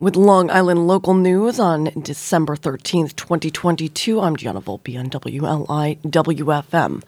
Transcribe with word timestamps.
With 0.00 0.14
Long 0.14 0.48
Island 0.48 0.86
local 0.86 1.12
news 1.12 1.58
on 1.58 1.86
December 2.00 2.54
13th, 2.54 3.16
2022, 3.16 4.20
I'm 4.20 4.36
Gianna 4.36 4.60
Volpe 4.60 4.96
on 4.96 5.10
WLI 5.10 5.98
WFM. 6.02 7.02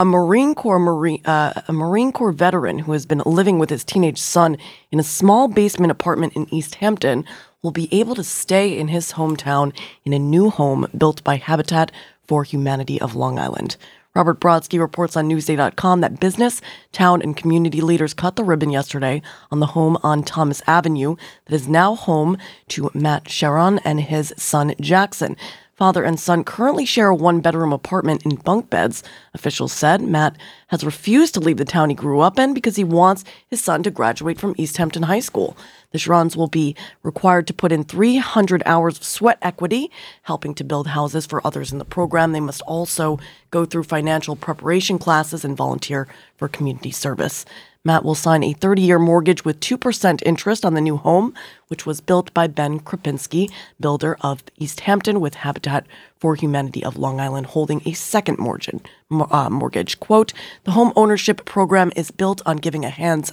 A 0.00 0.04
Marine 0.04 0.56
Corps 0.56 0.80
Marine, 0.80 1.24
uh, 1.24 1.62
a 1.68 1.72
Marine 1.72 2.10
Corps 2.10 2.32
veteran 2.32 2.80
who 2.80 2.90
has 2.94 3.06
been 3.06 3.22
living 3.24 3.60
with 3.60 3.70
his 3.70 3.84
teenage 3.84 4.18
son 4.18 4.56
in 4.90 4.98
a 4.98 5.04
small 5.04 5.46
basement 5.46 5.92
apartment 5.92 6.32
in 6.32 6.52
East 6.52 6.74
Hampton 6.74 7.24
will 7.62 7.70
be 7.70 7.88
able 7.94 8.16
to 8.16 8.24
stay 8.24 8.76
in 8.76 8.88
his 8.88 9.12
hometown 9.12 9.72
in 10.04 10.12
a 10.12 10.18
new 10.18 10.50
home 10.50 10.88
built 10.98 11.22
by 11.22 11.36
Habitat 11.36 11.92
for 12.26 12.42
Humanity 12.42 13.00
of 13.00 13.14
Long 13.14 13.38
Island. 13.38 13.76
Robert 14.14 14.40
Brodsky 14.40 14.78
reports 14.78 15.16
on 15.16 15.26
Newsday.com 15.26 16.02
that 16.02 16.20
business, 16.20 16.60
town, 16.92 17.22
and 17.22 17.34
community 17.34 17.80
leaders 17.80 18.12
cut 18.12 18.36
the 18.36 18.44
ribbon 18.44 18.70
yesterday 18.70 19.22
on 19.50 19.60
the 19.60 19.68
home 19.68 19.96
on 20.02 20.22
Thomas 20.22 20.60
Avenue 20.66 21.16
that 21.46 21.54
is 21.54 21.66
now 21.66 21.94
home 21.94 22.36
to 22.68 22.90
Matt 22.92 23.30
Sharon 23.30 23.78
and 23.78 24.00
his 24.00 24.34
son 24.36 24.74
Jackson. 24.80 25.34
Father 25.82 26.04
and 26.04 26.20
son 26.20 26.44
currently 26.44 26.84
share 26.84 27.08
a 27.08 27.14
one 27.16 27.40
bedroom 27.40 27.72
apartment 27.72 28.22
in 28.24 28.36
bunk 28.36 28.70
beds. 28.70 29.02
Officials 29.34 29.72
said 29.72 30.00
Matt 30.00 30.36
has 30.68 30.84
refused 30.84 31.34
to 31.34 31.40
leave 31.40 31.56
the 31.56 31.64
town 31.64 31.88
he 31.88 31.96
grew 31.96 32.20
up 32.20 32.38
in 32.38 32.54
because 32.54 32.76
he 32.76 32.84
wants 32.84 33.24
his 33.48 33.60
son 33.60 33.82
to 33.82 33.90
graduate 33.90 34.38
from 34.38 34.54
East 34.56 34.76
Hampton 34.76 35.02
High 35.02 35.18
School. 35.18 35.56
The 35.90 35.98
Sharons 35.98 36.36
will 36.36 36.46
be 36.46 36.76
required 37.02 37.48
to 37.48 37.52
put 37.52 37.72
in 37.72 37.82
300 37.82 38.62
hours 38.64 38.96
of 38.96 39.02
sweat 39.02 39.38
equity, 39.42 39.90
helping 40.22 40.54
to 40.54 40.62
build 40.62 40.86
houses 40.86 41.26
for 41.26 41.44
others 41.44 41.72
in 41.72 41.78
the 41.78 41.84
program. 41.84 42.30
They 42.30 42.38
must 42.38 42.62
also 42.62 43.18
go 43.50 43.64
through 43.64 43.82
financial 43.82 44.36
preparation 44.36 45.00
classes 45.00 45.44
and 45.44 45.56
volunteer 45.56 46.06
for 46.36 46.46
community 46.46 46.92
service. 46.92 47.44
Matt 47.84 48.04
will 48.04 48.14
sign 48.14 48.44
a 48.44 48.52
30 48.52 48.82
year 48.82 48.98
mortgage 48.98 49.44
with 49.44 49.58
2% 49.60 50.22
interest 50.24 50.64
on 50.64 50.74
the 50.74 50.80
new 50.80 50.96
home, 50.96 51.34
which 51.66 51.84
was 51.84 52.00
built 52.00 52.32
by 52.32 52.46
Ben 52.46 52.78
Krupinski, 52.78 53.50
builder 53.80 54.16
of 54.20 54.44
East 54.56 54.80
Hampton, 54.80 55.20
with 55.20 55.34
Habitat 55.34 55.86
for 56.16 56.36
Humanity 56.36 56.84
of 56.84 56.96
Long 56.96 57.20
Island 57.20 57.46
holding 57.46 57.82
a 57.84 57.92
second 57.92 58.38
mortgage. 58.38 58.82
Uh, 59.10 59.50
mortgage. 59.50 59.98
Quote 59.98 60.32
The 60.64 60.72
home 60.72 60.92
ownership 60.94 61.44
program 61.44 61.90
is 61.96 62.10
built 62.12 62.40
on 62.46 62.58
giving 62.58 62.84
a 62.84 62.90
hands 62.90 63.32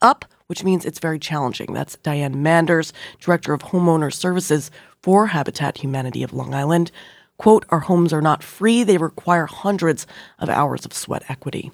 up 0.00 0.24
which 0.48 0.64
means 0.64 0.84
it's 0.84 0.98
very 0.98 1.18
challenging. 1.18 1.72
That's 1.74 1.96
Diane 1.96 2.42
Manders, 2.42 2.92
Director 3.20 3.52
of 3.52 3.62
Homeowner 3.62 4.12
Services 4.12 4.70
for 5.02 5.28
Habitat 5.28 5.78
Humanity 5.78 6.22
of 6.22 6.32
Long 6.32 6.54
Island. 6.54 6.90
Quote, 7.36 7.64
Our 7.68 7.80
homes 7.80 8.12
are 8.12 8.22
not 8.22 8.42
free, 8.42 8.82
they 8.82 8.96
require 8.96 9.46
hundreds 9.46 10.06
of 10.38 10.48
hours 10.48 10.84
of 10.84 10.94
sweat 10.94 11.22
equity. 11.28 11.70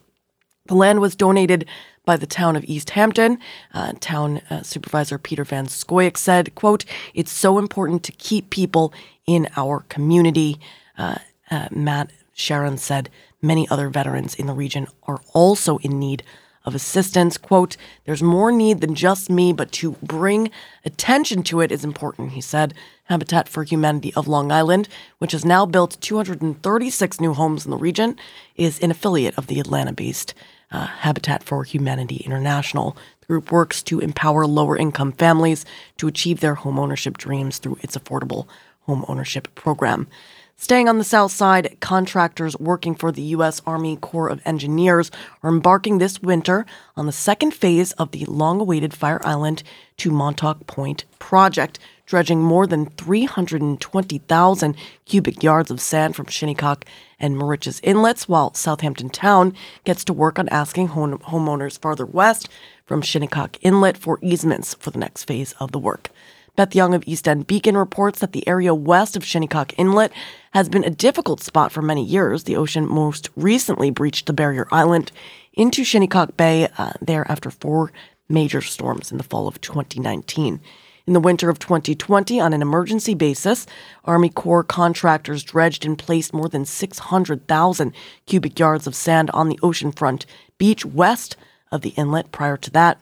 The 0.66 0.74
land 0.74 1.02
was 1.02 1.14
donated 1.14 1.66
by 2.06 2.16
the 2.16 2.26
town 2.26 2.56
of 2.56 2.64
East 2.64 2.90
Hampton. 2.90 3.38
Uh, 3.74 3.92
town 4.00 4.40
uh, 4.48 4.62
supervisor 4.62 5.18
Peter 5.18 5.44
Van 5.44 5.66
Scoyoc 5.66 6.16
said, 6.16 6.54
quote, 6.54 6.86
It's 7.12 7.30
so 7.30 7.58
important 7.58 8.02
to 8.04 8.12
keep 8.12 8.48
people 8.48 8.94
in 9.26 9.46
our 9.58 9.80
community. 9.90 10.58
Uh, 10.96 11.16
uh 11.50 11.68
Matt 11.70 12.12
Sharon 12.32 12.78
said, 12.78 13.10
Many 13.42 13.68
other 13.68 13.90
veterans 13.90 14.34
in 14.34 14.46
the 14.46 14.54
region 14.54 14.86
are 15.02 15.20
also 15.34 15.76
in 15.78 15.98
need 15.98 16.22
of 16.64 16.74
assistance. 16.74 17.36
Quote, 17.36 17.76
there's 18.04 18.22
more 18.22 18.50
need 18.50 18.80
than 18.80 18.94
just 18.94 19.28
me, 19.28 19.52
but 19.52 19.70
to 19.72 19.92
bring 20.02 20.50
attention 20.84 21.42
to 21.44 21.60
it 21.60 21.70
is 21.70 21.84
important, 21.84 22.32
he 22.32 22.40
said. 22.40 22.74
Habitat 23.04 23.48
for 23.48 23.64
Humanity 23.64 24.14
of 24.14 24.26
Long 24.26 24.50
Island, 24.50 24.88
which 25.18 25.32
has 25.32 25.44
now 25.44 25.66
built 25.66 26.00
236 26.00 27.20
new 27.20 27.34
homes 27.34 27.66
in 27.66 27.70
the 27.70 27.76
region, 27.76 28.16
is 28.56 28.78
an 28.80 28.90
affiliate 28.90 29.36
of 29.36 29.46
the 29.46 29.60
Atlanta 29.60 29.92
based 29.92 30.32
uh, 30.75 30.86
Habitat 30.86 31.42
for 31.44 31.62
Humanity 31.62 32.17
International. 32.17 32.97
The 33.20 33.27
group 33.27 33.53
works 33.53 33.83
to 33.84 34.00
empower 34.00 34.47
lower 34.47 34.77
income 34.77 35.12
families 35.12 35.64
to 35.98 36.08
achieve 36.08 36.41
their 36.41 36.56
homeownership 36.56 37.17
dreams 37.17 37.58
through 37.58 37.78
its 37.80 37.97
affordable 37.97 38.47
home 38.83 39.05
ownership 39.08 39.55
program. 39.55 40.08
Staying 40.56 40.89
on 40.89 40.98
the 40.98 41.05
south 41.05 41.33
side, 41.33 41.77
contractors 41.80 42.58
working 42.58 42.95
for 42.95 43.11
the 43.12 43.22
U.S. 43.22 43.61
Army 43.67 43.97
Corps 43.97 44.28
of 44.28 44.40
Engineers 44.45 45.11
are 45.42 45.51
embarking 45.51 45.98
this 45.98 46.23
winter 46.23 46.64
on 46.96 47.07
the 47.07 47.13
second 47.13 47.52
phase 47.52 47.92
of 47.92 48.13
the 48.13 48.24
long 48.27 48.61
awaited 48.61 48.95
Fire 48.95 49.20
Island 49.24 49.63
to 49.98 50.11
Montauk 50.11 50.67
Point 50.67 51.05
project, 51.18 51.79
dredging 52.06 52.42
more 52.42 52.66
than 52.66 52.86
320,000 52.86 54.76
cubic 55.06 55.42
yards 55.42 55.70
of 55.70 55.80
sand 55.80 56.14
from 56.14 56.26
Shinnecock 56.26 56.84
and 57.18 57.36
Moriches 57.36 57.80
inlets, 57.82 58.28
while 58.28 58.54
Southampton 58.54 59.10
Town 59.10 59.54
gets 59.84 60.04
to 60.04 60.12
work 60.12 60.38
on 60.38 60.48
asking 60.50 60.88
home- 60.88 61.18
homeowners 61.18 61.78
farther 61.78 62.06
west 62.06 62.48
from 62.84 63.02
Shinnecock 63.02 63.56
Inlet 63.62 63.96
for 63.96 64.18
easements 64.22 64.74
for 64.74 64.90
the 64.90 64.98
next 64.98 65.24
phase 65.24 65.52
of 65.60 65.72
the 65.72 65.78
work. 65.78 66.10
Beth 66.56 66.74
Young 66.74 66.94
of 66.94 67.02
East 67.06 67.26
End 67.26 67.48
Beacon 67.48 67.76
reports 67.76 68.20
that 68.20 68.32
the 68.32 68.46
area 68.46 68.72
west 68.74 69.16
of 69.16 69.24
Shinnecock 69.24 69.76
Inlet 69.76 70.12
has 70.52 70.68
been 70.68 70.84
a 70.84 70.90
difficult 70.90 71.42
spot 71.42 71.72
for 71.72 71.82
many 71.82 72.04
years. 72.04 72.44
The 72.44 72.56
ocean 72.56 72.86
most 72.88 73.28
recently 73.34 73.90
breached 73.90 74.26
the 74.26 74.32
barrier 74.32 74.68
island 74.70 75.10
into 75.52 75.82
Shinnecock 75.82 76.36
Bay 76.36 76.68
uh, 76.78 76.92
there 77.00 77.28
after 77.28 77.50
four 77.50 77.90
major 78.28 78.60
storms 78.60 79.10
in 79.10 79.18
the 79.18 79.24
fall 79.24 79.48
of 79.48 79.60
2019. 79.60 80.60
In 81.06 81.12
the 81.12 81.20
winter 81.20 81.50
of 81.50 81.58
2020, 81.58 82.40
on 82.40 82.54
an 82.54 82.62
emergency 82.62 83.12
basis, 83.12 83.66
Army 84.06 84.30
Corps 84.30 84.64
contractors 84.64 85.42
dredged 85.42 85.84
and 85.84 85.98
placed 85.98 86.32
more 86.32 86.48
than 86.48 86.64
600,000 86.64 87.92
cubic 88.24 88.58
yards 88.58 88.86
of 88.86 88.94
sand 88.94 89.30
on 89.32 89.50
the 89.50 89.58
oceanfront 89.58 90.24
beach 90.56 90.86
west 90.86 91.36
of 91.70 91.82
the 91.82 91.90
inlet. 91.90 92.32
Prior 92.32 92.56
to 92.56 92.70
that, 92.70 92.98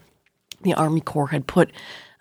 the 0.63 0.75
Army 0.75 1.01
Corps 1.01 1.29
had 1.29 1.47
put 1.47 1.71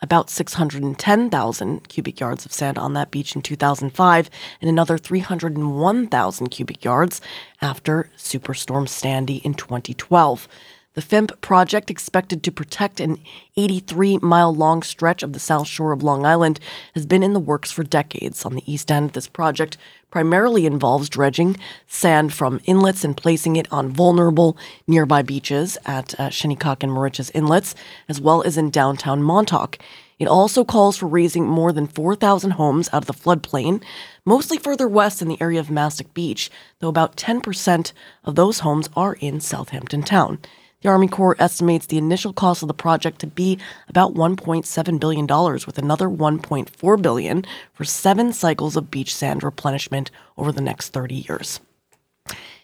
about 0.03 0.29
610,000 0.29 1.89
cubic 1.89 2.19
yards 2.19 2.45
of 2.45 2.53
sand 2.53 2.77
on 2.77 2.93
that 2.93 3.09
beach 3.09 3.35
in 3.35 3.41
2005 3.41 4.29
and 4.61 4.69
another 4.69 4.99
301,000 4.99 6.47
cubic 6.49 6.85
yards 6.85 7.21
after 7.59 8.11
Superstorm 8.17 8.87
Sandy 8.87 9.37
in 9.37 9.55
2012. 9.55 10.47
The 10.93 11.01
FIMP 11.01 11.39
project, 11.39 11.89
expected 11.89 12.43
to 12.43 12.51
protect 12.51 12.99
an 12.99 13.17
83 13.55 14.17
mile 14.17 14.53
long 14.53 14.83
stretch 14.83 15.23
of 15.23 15.31
the 15.31 15.39
south 15.39 15.67
shore 15.67 15.93
of 15.93 16.03
Long 16.03 16.25
Island, 16.25 16.59
has 16.95 17.05
been 17.05 17.23
in 17.23 17.31
the 17.31 17.39
works 17.39 17.71
for 17.71 17.81
decades. 17.81 18.43
On 18.43 18.55
the 18.55 18.71
east 18.73 18.91
end, 18.91 19.11
this 19.11 19.29
project 19.29 19.77
primarily 20.09 20.65
involves 20.65 21.07
dredging 21.07 21.55
sand 21.87 22.33
from 22.33 22.59
inlets 22.65 23.05
and 23.05 23.15
placing 23.15 23.55
it 23.55 23.71
on 23.71 23.87
vulnerable 23.87 24.57
nearby 24.85 25.21
beaches 25.21 25.77
at 25.85 26.19
uh, 26.19 26.29
Shinnecock 26.29 26.83
and 26.83 26.91
Moriches 26.91 27.31
inlets, 27.33 27.73
as 28.09 28.19
well 28.19 28.41
as 28.41 28.57
in 28.57 28.69
downtown 28.69 29.23
Montauk. 29.23 29.77
It 30.19 30.27
also 30.27 30.65
calls 30.65 30.97
for 30.97 31.07
raising 31.07 31.47
more 31.47 31.71
than 31.71 31.87
4,000 31.87 32.51
homes 32.51 32.89
out 32.91 33.03
of 33.03 33.07
the 33.07 33.13
floodplain, 33.13 33.81
mostly 34.25 34.57
further 34.57 34.89
west 34.89 35.21
in 35.21 35.29
the 35.29 35.41
area 35.41 35.61
of 35.61 35.71
Mastic 35.71 36.13
Beach, 36.13 36.51
though 36.79 36.89
about 36.89 37.15
10% 37.15 37.93
of 38.25 38.35
those 38.35 38.59
homes 38.59 38.89
are 38.93 39.13
in 39.21 39.39
Southampton 39.39 40.03
town. 40.03 40.39
The 40.81 40.89
Army 40.89 41.07
Corps 41.07 41.35
estimates 41.37 41.85
the 41.85 41.99
initial 41.99 42.33
cost 42.33 42.63
of 42.63 42.67
the 42.67 42.73
project 42.73 43.19
to 43.19 43.27
be 43.27 43.59
about 43.87 44.15
$1.7 44.15 44.99
billion, 44.99 45.27
with 45.27 45.77
another 45.77 46.09
1.4 46.09 47.01
billion 47.01 47.45
for 47.73 47.83
seven 47.83 48.33
cycles 48.33 48.75
of 48.75 48.89
beach 48.89 49.15
sand 49.15 49.43
replenishment 49.43 50.09
over 50.37 50.51
the 50.51 50.61
next 50.61 50.89
30 50.89 51.15
years. 51.15 51.59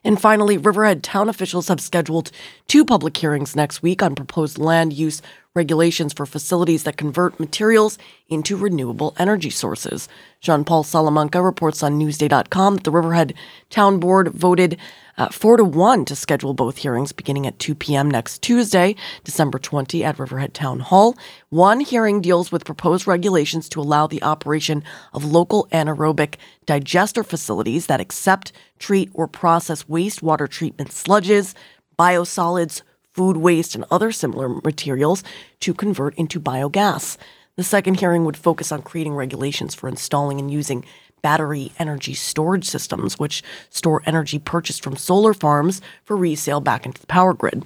And 0.04 0.20
finally, 0.20 0.58
Riverhead 0.58 1.04
town 1.04 1.30
officials 1.30 1.68
have 1.68 1.80
scheduled 1.80 2.32
two 2.68 2.86
public 2.86 3.18
hearings 3.18 3.56
next 3.56 3.84
week 3.84 4.02
on 4.02 4.16
proposed 4.16 4.58
land 4.58 4.94
use 4.94 5.22
regulations 5.58 6.14
for 6.14 6.26
facilities 6.26 6.84
that 6.84 6.96
convert 6.96 7.40
materials 7.40 7.98
into 8.30 8.56
renewable 8.56 9.14
energy 9.18 9.50
sources. 9.50 10.08
Jean 10.40 10.64
Paul 10.64 10.84
Salamanca 10.84 11.42
reports 11.42 11.84
on 11.84 12.00
Newsday.com 12.00 12.76
that 12.76 12.84
the 12.84 12.92
Riverhead 12.92 13.34
Town 13.70 14.00
Board 14.00 14.30
voted 14.30 14.78
uh, 15.18 15.30
4 15.30 15.58
to 15.58 15.64
1 15.64 16.06
to 16.06 16.16
schedule 16.16 16.54
both 16.54 16.78
hearings 16.78 17.12
beginning 17.12 17.48
at 17.48 17.58
2 17.58 17.74
p.m. 17.74 18.10
next 18.10 18.42
Tuesday, 18.42 18.96
December 19.24 19.58
20, 19.58 20.04
at 20.04 20.20
Riverhead 20.20 20.54
Town 20.54 20.80
Hall. 20.80 21.18
One 21.50 21.80
hearing 21.80 22.22
deals 22.22 22.52
with 22.52 22.66
proposed 22.66 23.08
regulations 23.08 23.68
to 23.70 23.82
allow 23.82 24.06
the 24.06 24.22
operation 24.22 24.84
of 25.14 25.26
local 25.26 25.68
anaerobic 25.72 26.36
digester 26.68 27.24
facilities 27.24 27.88
that 27.88 28.00
accept, 28.00 28.52
treat, 28.78 29.10
or 29.14 29.28
process 29.28 29.86
wastewater 29.86 30.48
treatment 30.48 30.92
sludges, 30.92 31.56
biosolids, 31.98 32.84
food 33.18 33.38
waste, 33.38 33.76
and 33.76 33.84
other 33.90 34.12
similar 34.12 34.48
materials 34.48 35.24
to 35.60 35.74
convert 35.74 36.16
into 36.16 36.40
biogas. 36.40 37.18
The 37.56 37.64
second 37.64 38.00
hearing 38.00 38.24
would 38.24 38.38
focus 38.38 38.72
on 38.72 38.84
creating 38.84 39.16
regulations 39.16 39.74
for 39.74 39.90
installing 39.90 40.40
and 40.40 40.52
using 40.52 40.86
battery 41.24 41.72
energy 41.80 42.14
storage 42.14 42.66
systems, 42.66 43.18
which 43.18 43.44
store 43.72 44.04
energy 44.06 44.38
purchased 44.38 44.84
from 44.84 44.96
solar 44.96 45.34
farms 45.34 45.82
for 46.06 46.16
resale 46.16 46.62
back 46.62 46.86
into 46.86 47.02
the 47.02 47.08
power 47.08 47.34
grid. 47.34 47.66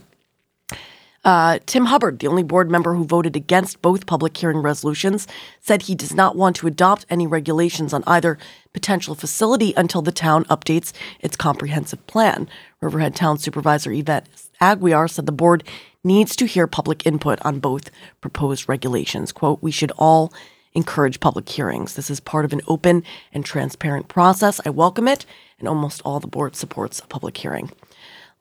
Uh, 1.24 1.60
Tim 1.68 1.86
Hubbard, 1.86 2.18
the 2.20 2.28
only 2.28 2.42
board 2.42 2.72
member 2.72 2.96
who 2.96 3.04
voted 3.04 3.36
against 3.36 3.82
both 3.82 4.08
public 4.08 4.36
hearing 4.36 4.60
resolutions, 4.60 5.28
said 5.60 5.84
he 5.84 5.94
does 5.94 6.16
not 6.16 6.36
want 6.36 6.56
to 6.56 6.68
adopt 6.68 7.06
any 7.12 7.28
regulations 7.28 7.94
on 7.94 8.04
either 8.08 8.40
potential 8.74 9.14
facility 9.14 9.74
until 9.78 10.02
the 10.02 10.12
town 10.12 10.46
updates 10.46 10.94
its 11.20 11.36
comprehensive 11.36 12.08
plan. 12.08 12.50
Riverhead 12.80 13.16
Town 13.16 13.38
Supervisor 13.38 13.92
Yvette 13.92 14.26
Aguiar 14.62 15.10
said 15.10 15.26
the 15.26 15.32
board 15.32 15.64
needs 16.04 16.36
to 16.36 16.46
hear 16.46 16.68
public 16.68 17.06
input 17.06 17.40
on 17.44 17.60
both 17.60 17.90
proposed 18.22 18.70
regulations. 18.70 19.32
Quote, 19.32 19.62
we 19.62 19.72
should 19.72 19.92
all 19.98 20.32
encourage 20.74 21.20
public 21.20 21.50
hearings. 21.50 21.96
This 21.96 22.10
is 22.10 22.20
part 22.20 22.46
of 22.46 22.54
an 22.54 22.62
open 22.68 23.04
and 23.34 23.44
transparent 23.44 24.08
process. 24.08 24.62
I 24.66 24.70
welcome 24.70 25.08
it, 25.08 25.26
and 25.60 25.68
almost 25.68 26.02
all 26.06 26.20
the 26.20 26.28
board 26.28 26.56
supports 26.56 27.00
a 27.00 27.08
public 27.08 27.38
hearing. 27.38 27.72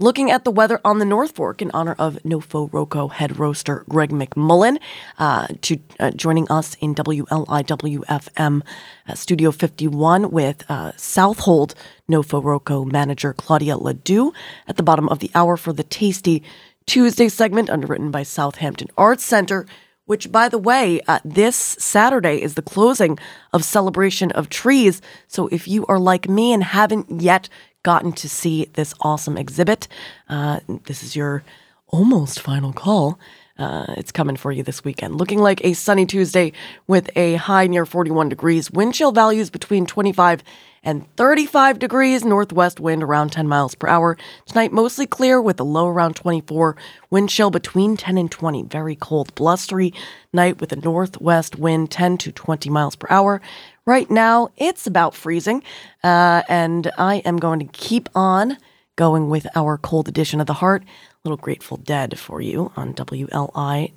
Looking 0.03 0.31
at 0.31 0.45
the 0.45 0.51
weather 0.51 0.81
on 0.83 0.99
the 0.99 1.05
North 1.05 1.33
Fork 1.33 1.61
in 1.61 1.71
honor 1.73 1.95
of 1.99 2.19
Nofo 2.25 2.71
Roco 2.71 3.13
head 3.13 3.39
roaster 3.39 3.85
Greg 3.87 4.09
McMullen, 4.09 4.79
uh, 5.19 5.47
to 5.61 5.79
uh, 5.99 6.11
joining 6.13 6.51
us 6.51 6.75
in 6.81 6.95
WLIWFM 6.95 8.63
uh, 9.07 9.15
Studio 9.15 9.51
51 9.51 10.31
with 10.31 10.65
uh, 10.71 10.93
Southold 10.93 11.75
Nofo 12.11 12.43
Roco 12.43 12.91
manager 12.91 13.35
Claudia 13.35 13.77
Ledoux 13.77 14.33
at 14.67 14.79
the 14.79 14.83
bottom 14.83 15.07
of 15.11 15.19
the 15.19 15.31
hour 15.35 15.59
for 15.59 15.75
the 15.75 15.85
Tasty 15.85 16.43
Tuesday 16.87 17.29
segment 17.29 17.69
underwritten 17.69 18.11
by 18.11 18.23
Southampton 18.23 18.89
Arts 18.97 19.23
Center 19.23 19.67
which, 20.11 20.33
by 20.33 20.49
the 20.49 20.59
way, 20.59 21.01
uh, 21.07 21.21
this 21.25 21.55
Saturday 21.55 22.43
is 22.43 22.55
the 22.55 22.63
closing 22.63 23.17
of 23.53 23.65
Celebration 23.65 24.33
of 24.33 24.49
Trees. 24.49 25.01
So 25.29 25.47
if 25.53 25.69
you 25.69 25.87
are 25.87 26.01
like 26.01 26.29
me 26.29 26.53
and 26.53 26.65
haven't 26.65 27.21
yet 27.21 27.49
gotten 27.83 28.13
to 28.13 28.29
see 28.29 28.67
this 28.75 28.95
awesome 29.01 29.37
exhibit, 29.37 29.89
uh, 30.29 30.61
this 30.85 31.03
is 31.03 31.17
your 31.17 31.43
almost 31.89 32.41
final 32.41 32.73
call. 32.73 33.19
Uh, 33.59 33.85
it's 33.99 34.13
coming 34.13 34.37
for 34.37 34.51
you 34.53 34.63
this 34.63 34.85
weekend. 34.85 35.17
Looking 35.17 35.41
like 35.41 35.63
a 35.63 35.75
sunny 35.75 36.07
Tuesday 36.07 36.53
with 36.87 37.11
a 37.15 37.35
high 37.35 37.67
near 37.67 37.85
41 37.85 38.31
degrees. 38.31 38.71
Wind 38.71 38.95
chill 38.95 39.13
values 39.13 39.51
between 39.51 39.85
25 39.85 40.43
and 40.83 41.05
35 41.17 41.79
degrees, 41.79 42.25
northwest 42.25 42.81
wind 42.81 43.03
around 43.03 43.33
10 43.33 43.47
miles 43.47 43.75
per 43.75 43.87
hour. 43.87 44.17
Tonight, 44.47 44.73
mostly 44.73 45.07
clear 45.07 45.41
with 45.41 45.61
a 45.61 45.65
low 45.65 45.89
around 45.89 46.17
24, 46.17 46.75
wind 47.11 47.29
chill 47.29 47.51
between 47.51 47.99
10 47.99 48.17
and 48.17 48.31
20. 48.31 48.63
Very 48.63 48.97
cold, 48.97 49.35
blustery 49.35 49.93
night 50.33 50.61
with 50.61 50.73
a 50.73 50.77
northwest 50.77 51.57
wind 51.57 51.91
10 51.91 52.17
to 52.19 52.33
20 52.33 52.71
miles 52.71 52.97
per 52.97 53.09
hour. 53.11 53.43
Right 53.87 54.11
now, 54.11 54.51
it's 54.57 54.87
about 54.87 55.15
freezing, 55.15 55.63
uh, 56.05 56.43
and 56.49 56.91
I 56.99 57.17
am 57.17 57.39
going 57.39 57.61
to 57.61 57.67
keep 57.67 58.09
on 58.15 58.59
going 58.97 59.31
with 59.31 59.47
our 59.57 59.79
cold 59.79 60.09
edition 60.09 60.41
of 60.41 60.47
the 60.47 60.53
heart. 60.55 60.85
Little 61.25 61.39
Grateful 61.39 61.79
Dead 61.79 62.19
for 62.19 62.41
you 62.41 62.73
on 62.77 62.95
WLI 62.95 63.93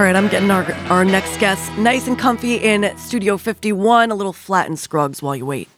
All 0.00 0.06
right, 0.06 0.16
I'm 0.16 0.28
getting 0.28 0.50
our, 0.50 0.64
our 0.88 1.04
next 1.04 1.38
guest 1.40 1.70
nice 1.76 2.08
and 2.08 2.18
comfy 2.18 2.54
in 2.54 2.90
Studio 2.96 3.36
51, 3.36 4.10
a 4.10 4.14
little 4.14 4.32
Flatt 4.32 4.66
and 4.66 4.78
Scruggs 4.78 5.20
while 5.20 5.36
you 5.36 5.44
wait. 5.44 5.68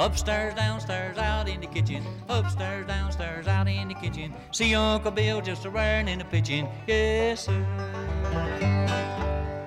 Upstairs, 0.00 0.54
downstairs, 0.54 1.18
out 1.18 1.46
in 1.46 1.60
the 1.60 1.66
kitchen. 1.66 2.02
Upstairs, 2.30 2.86
downstairs, 2.86 3.46
out 3.46 3.68
in 3.68 3.88
the 3.88 3.94
kitchen. 3.94 4.32
See 4.50 4.74
Uncle 4.74 5.10
Bill 5.10 5.42
just 5.42 5.66
a 5.66 5.70
wearing 5.70 6.08
in 6.08 6.18
the 6.18 6.24
pitching. 6.24 6.66
Yes, 6.86 7.44
sir. 7.44 7.62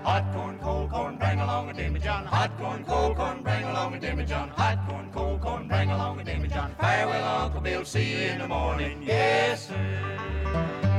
Hot 0.04 0.26
corn, 0.34 0.58
cold 0.58 0.90
corn, 0.90 1.18
bring 1.18 1.40
along 1.40 1.70
a 1.70 1.74
Dammy 1.74 2.00
John. 2.00 2.26
Hot 2.26 2.58
corn, 2.58 2.84
cold 2.84 3.16
corn, 3.16 3.44
bring 3.44 3.64
along 3.64 3.94
a 3.94 4.00
Dammy 4.00 4.26
John. 4.26 4.50
Hot 4.50 4.80
corn, 4.90 5.12
cold 5.14 5.40
corn, 5.40 5.68
bring 5.68 5.92
along 5.92 6.20
a 6.20 6.24
Dammy 6.24 6.48
John. 6.48 6.74
Farewell, 6.82 7.24
Uncle 7.24 7.62
Bill, 7.62 7.86
see 7.86 8.14
you 8.14 8.18
in 8.18 8.40
the 8.40 8.48
morning. 8.48 9.04
Yes, 9.04 9.68
sir. 9.68 10.93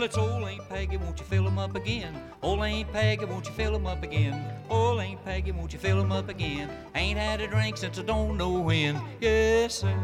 Well, 0.00 0.06
it's 0.06 0.16
old 0.16 0.44
Aunt 0.44 0.66
Peggy, 0.70 0.96
won't 0.96 1.18
you 1.18 1.26
fill 1.26 1.46
'em 1.46 1.58
up 1.58 1.76
again? 1.76 2.18
Old 2.40 2.64
Aunt 2.64 2.90
Peggy, 2.90 3.26
won't 3.26 3.44
you 3.44 3.52
fill 3.52 3.74
'em 3.74 3.86
up 3.86 4.02
again? 4.02 4.42
Old 4.70 4.98
Aunt 4.98 5.22
Peggy, 5.26 5.52
won't 5.52 5.74
you 5.74 5.78
fill 5.78 6.00
'em 6.00 6.10
up 6.10 6.30
again? 6.30 6.70
Ain't 6.94 7.18
had 7.18 7.42
a 7.42 7.46
drink 7.46 7.76
since 7.76 7.98
I 7.98 8.02
don't 8.04 8.38
know 8.38 8.48
when. 8.48 8.98
Yes, 9.20 9.74
sir. 9.80 9.94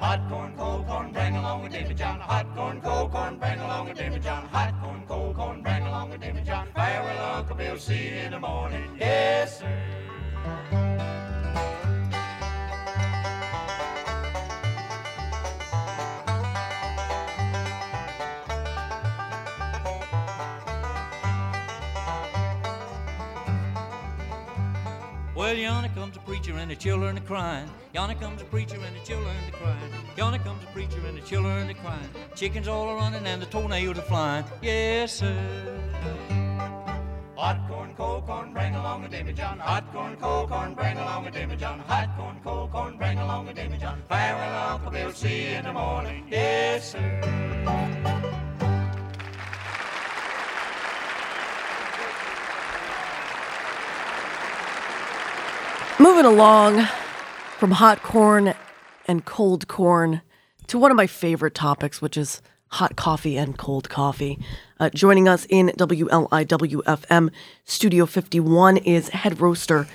Hot 0.00 0.28
corn, 0.28 0.54
cold 0.56 0.88
corn, 0.88 1.12
bring 1.12 1.36
along 1.36 1.66
a 1.66 1.68
Davy 1.68 1.94
John. 1.94 2.18
Hot 2.18 2.46
corn, 2.56 2.80
cold 2.80 3.12
corn, 3.12 3.38
bring 3.38 3.60
along 3.60 3.88
a 3.88 3.94
Davy 3.94 4.18
John. 4.18 4.44
Hot 4.48 4.74
corn, 4.82 5.04
cold 5.06 5.36
corn, 5.36 5.62
bring 5.62 5.86
along 5.86 6.12
a 6.12 6.18
Davy 6.18 6.42
John. 6.42 6.66
Farewell, 6.74 7.36
Uncle 7.36 7.54
Bill, 7.54 7.78
see 7.78 8.08
you 8.08 8.14
in 8.26 8.32
the 8.32 8.40
morning. 8.40 8.90
Yes, 8.98 9.60
sir. 9.60 10.83
Preacher 26.24 26.56
and 26.56 26.70
the 26.70 26.76
children 26.76 27.18
are 27.18 27.20
crying. 27.20 27.68
Yonder 27.92 28.14
comes 28.14 28.40
a 28.42 28.44
preacher 28.46 28.76
and 28.76 28.96
the 28.96 29.04
children 29.04 29.36
are 29.48 29.56
crying. 29.56 29.92
Yonder 30.16 30.38
comes 30.38 30.62
a 30.62 30.66
preacher 30.68 31.00
and 31.06 31.16
the 31.18 31.22
children 31.22 31.70
are 31.70 31.74
crying. 31.74 32.08
Chickens 32.34 32.68
all 32.68 32.88
are 32.88 32.96
running 32.96 33.26
and 33.26 33.42
the 33.42 33.46
toenails 33.46 33.98
are 33.98 34.02
flying. 34.02 34.44
Yes, 34.62 35.14
sir. 35.14 35.80
Hot 37.36 37.68
corn, 37.68 37.94
cold 37.96 38.26
corn, 38.26 38.52
bring 38.54 38.74
along 38.74 39.04
a 39.04 39.08
Davy 39.08 39.32
John. 39.32 39.58
Hot 39.58 39.92
corn, 39.92 40.16
cold 40.16 40.48
corn, 40.48 40.74
bring 40.74 40.96
along 40.96 41.26
a 41.26 41.30
Davy 41.30 41.56
John. 41.56 41.78
Hot 41.80 42.08
corn, 42.16 42.40
cold 42.42 42.70
corn, 42.72 42.96
bring 42.96 43.18
along 43.18 43.48
a 43.48 43.54
Davy 43.54 43.76
John. 43.76 44.02
Farewell, 44.08 44.70
Uncle 44.70 44.90
Bill, 44.92 45.12
see 45.12 45.50
you 45.50 45.56
in 45.58 45.64
the 45.64 45.72
morning. 45.72 46.26
Yes, 46.30 46.92
sir. 46.92 48.63
Moving 56.24 56.38
along 56.38 56.88
from 57.58 57.72
hot 57.72 58.02
corn 58.02 58.54
and 59.06 59.26
cold 59.26 59.68
corn 59.68 60.22
to 60.68 60.78
one 60.78 60.90
of 60.90 60.96
my 60.96 61.06
favorite 61.06 61.54
topics, 61.54 62.00
which 62.00 62.16
is 62.16 62.40
hot 62.68 62.96
coffee 62.96 63.36
and 63.36 63.58
cold 63.58 63.90
coffee. 63.90 64.38
Uh, 64.80 64.88
joining 64.88 65.28
us 65.28 65.46
in 65.50 65.68
WLIWFM 65.76 67.30
Studio 67.66 68.06
51 68.06 68.78
is 68.78 69.10
head 69.10 69.38
roaster 69.38 69.86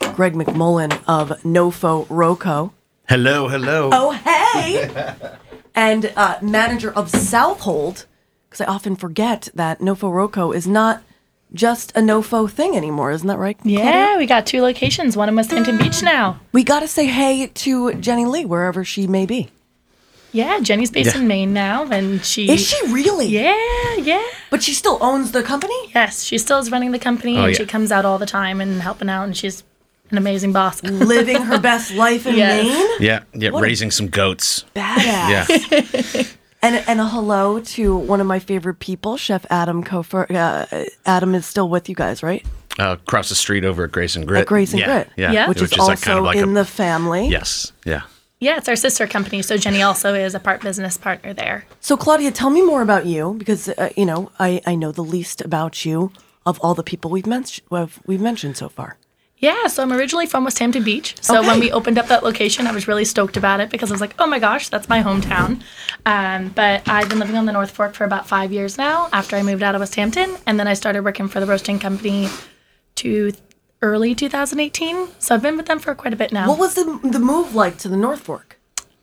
Greg 0.00 0.34
McMullen 0.34 0.92
of 1.08 1.30
Nofo 1.44 2.06
Roco. 2.08 2.72
Hello, 3.08 3.48
hello. 3.48 3.88
Oh, 3.90 4.10
hey! 4.10 4.90
and 5.74 6.12
uh, 6.14 6.36
manager 6.42 6.92
of 6.92 7.10
Southold, 7.10 8.04
because 8.50 8.60
I 8.60 8.66
often 8.66 8.96
forget 8.96 9.48
that 9.54 9.78
Nofo 9.78 10.12
Roco 10.12 10.54
is 10.54 10.66
not 10.66 11.02
just 11.54 11.90
a 11.96 12.00
Nofo 12.00 12.48
thing 12.50 12.76
anymore. 12.76 13.10
Isn't 13.10 13.26
that 13.28 13.38
right? 13.38 13.58
Yeah, 13.64 13.80
Claudia? 13.80 14.18
we 14.18 14.26
got 14.26 14.46
two 14.46 14.62
locations, 14.62 15.16
one 15.16 15.28
in 15.28 15.36
West 15.36 15.50
Hampton 15.50 15.78
Beach 15.78 16.02
now. 16.02 16.38
We 16.52 16.62
got 16.64 16.80
to 16.80 16.88
say 16.88 17.06
hey 17.06 17.46
to 17.46 17.94
Jenny 17.94 18.24
Lee, 18.26 18.44
wherever 18.44 18.84
she 18.84 19.06
may 19.06 19.26
be. 19.26 19.48
Yeah, 20.32 20.60
Jenny's 20.60 20.92
based 20.92 21.14
Yeah. 21.16 21.22
in 21.22 21.26
Maine 21.26 21.52
now, 21.52 21.84
and 21.90 22.24
she. 22.24 22.48
Is 22.48 22.64
she 22.64 22.76
really? 22.92 23.26
Yeah, 23.26 23.96
yeah. 23.96 24.22
But 24.50 24.62
she 24.62 24.74
still 24.74 24.96
owns 25.00 25.32
the 25.32 25.42
company? 25.42 25.74
Yes, 25.92 26.22
she 26.22 26.38
still 26.38 26.58
is 26.60 26.70
running 26.70 26.92
the 26.92 27.00
company, 27.00 27.36
Oh, 27.36 27.42
and 27.44 27.52
yeah. 27.52 27.58
she 27.58 27.66
comes 27.66 27.90
out 27.90 28.04
all 28.04 28.18
the 28.18 28.26
time 28.26 28.60
and 28.60 28.80
helping 28.80 29.08
out, 29.08 29.24
and 29.24 29.36
she's 29.36 29.64
an 30.12 30.18
amazing 30.18 30.52
boss. 30.52 30.82
Living 30.84 31.42
her 31.42 31.58
best 31.58 31.92
life 31.94 32.26
in 32.26 32.34
Yes. 32.36 32.64
Maine? 32.64 32.96
Yeah, 33.00 33.22
yeah, 33.34 33.50
What 33.50 33.62
raising 33.62 33.90
some 33.90 34.06
goats. 34.06 34.64
Badass. 34.76 36.12
Yeah. 36.12 36.22
And, 36.62 36.84
and 36.86 37.00
a 37.00 37.06
hello 37.06 37.60
to 37.60 37.96
one 37.96 38.20
of 38.20 38.26
my 38.26 38.38
favorite 38.38 38.80
people, 38.80 39.16
Chef 39.16 39.46
Adam 39.50 39.82
Kofer. 39.82 40.30
Uh, 40.30 40.84
Adam 41.06 41.34
is 41.34 41.46
still 41.46 41.68
with 41.68 41.88
you 41.88 41.94
guys, 41.94 42.22
right? 42.22 42.44
Uh, 42.78 42.96
across 43.00 43.30
the 43.30 43.34
street 43.34 43.64
over 43.64 43.84
at 43.84 43.92
Grace 43.92 44.14
and 44.14 44.26
Grit. 44.26 44.42
At 44.42 44.46
Grace 44.46 44.72
and 44.72 44.80
yeah, 44.80 44.86
Grit. 44.86 45.10
Yeah. 45.16 45.32
Yeah. 45.32 45.48
Which, 45.48 45.62
is, 45.62 45.72
like 45.72 45.80
also 45.80 45.96
kind 45.96 46.18
of 46.18 46.24
like 46.24 46.36
in 46.36 46.50
a, 46.50 46.52
the 46.52 46.64
family. 46.64 47.28
Yes. 47.28 47.72
Yeah. 47.84 48.02
Yeah, 48.40 48.56
it's 48.56 48.68
our 48.68 48.76
sister 48.76 49.06
company, 49.06 49.42
so 49.42 49.58
Jenny 49.58 49.82
also 49.82 50.14
is 50.14 50.34
a 50.34 50.40
part 50.40 50.62
business 50.62 50.96
partner 50.96 51.34
there. 51.34 51.66
So, 51.80 51.94
Claudia, 51.94 52.30
tell 52.30 52.48
me 52.48 52.62
more 52.62 52.80
about 52.80 53.04
you 53.04 53.34
because, 53.38 53.68
uh, 53.68 53.90
you 53.98 54.06
know, 54.06 54.32
I, 54.38 54.62
I 54.66 54.76
know 54.76 54.92
the 54.92 55.04
least 55.04 55.42
about 55.42 55.84
you 55.84 56.10
of 56.46 56.58
all 56.60 56.74
the 56.74 56.82
people 56.82 57.10
we've, 57.10 57.26
men- 57.26 57.44
we've 58.06 58.20
mentioned 58.20 58.56
so 58.56 58.70
far. 58.70 58.96
Yeah, 59.40 59.68
so 59.68 59.82
I'm 59.82 59.90
originally 59.92 60.26
from 60.26 60.44
West 60.44 60.58
Hampton 60.58 60.82
Beach. 60.84 61.16
So 61.22 61.38
Okay. 61.38 61.48
when 61.48 61.60
we 61.60 61.72
opened 61.72 61.98
up 61.98 62.08
that 62.08 62.22
location, 62.22 62.66
I 62.66 62.72
was 62.72 62.86
really 62.86 63.06
stoked 63.06 63.38
about 63.38 63.58
it 63.60 63.70
because 63.70 63.90
I 63.90 63.94
was 63.94 64.00
like, 64.00 64.14
oh 64.18 64.26
my 64.26 64.38
gosh, 64.38 64.68
that's 64.68 64.86
my 64.88 65.02
hometown. 65.02 65.62
Um, 66.04 66.48
but 66.54 66.86
I've 66.86 67.08
been 67.08 67.18
living 67.18 67.36
on 67.36 67.46
the 67.46 67.52
North 67.52 67.70
Fork 67.70 67.94
for 67.94 68.04
about 68.04 68.28
five 68.28 68.52
years 68.52 68.76
now 68.76 69.08
after 69.14 69.36
I 69.36 69.42
moved 69.42 69.62
out 69.62 69.74
of 69.74 69.80
West 69.80 69.94
Hampton. 69.94 70.36
And 70.46 70.60
then 70.60 70.68
I 70.68 70.74
started 70.74 71.04
working 71.04 71.26
for 71.26 71.40
the 71.40 71.46
roasting 71.46 71.78
company 71.78 72.28
to 72.96 73.32
early 73.80 74.14
2018. 74.14 75.08
So 75.18 75.34
I've 75.34 75.42
been 75.42 75.56
with 75.56 75.66
them 75.66 75.78
for 75.78 75.94
quite 75.94 76.12
a 76.12 76.16
bit 76.16 76.32
now. 76.32 76.46
What 76.46 76.58
was 76.58 76.74
the, 76.74 77.00
the 77.02 77.18
move 77.18 77.54
like 77.54 77.78
to 77.78 77.88
the 77.88 77.96
North 77.96 78.20
Fork? 78.20 78.49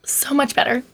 So 0.10 0.34
much 0.34 0.56
better. 0.56 0.84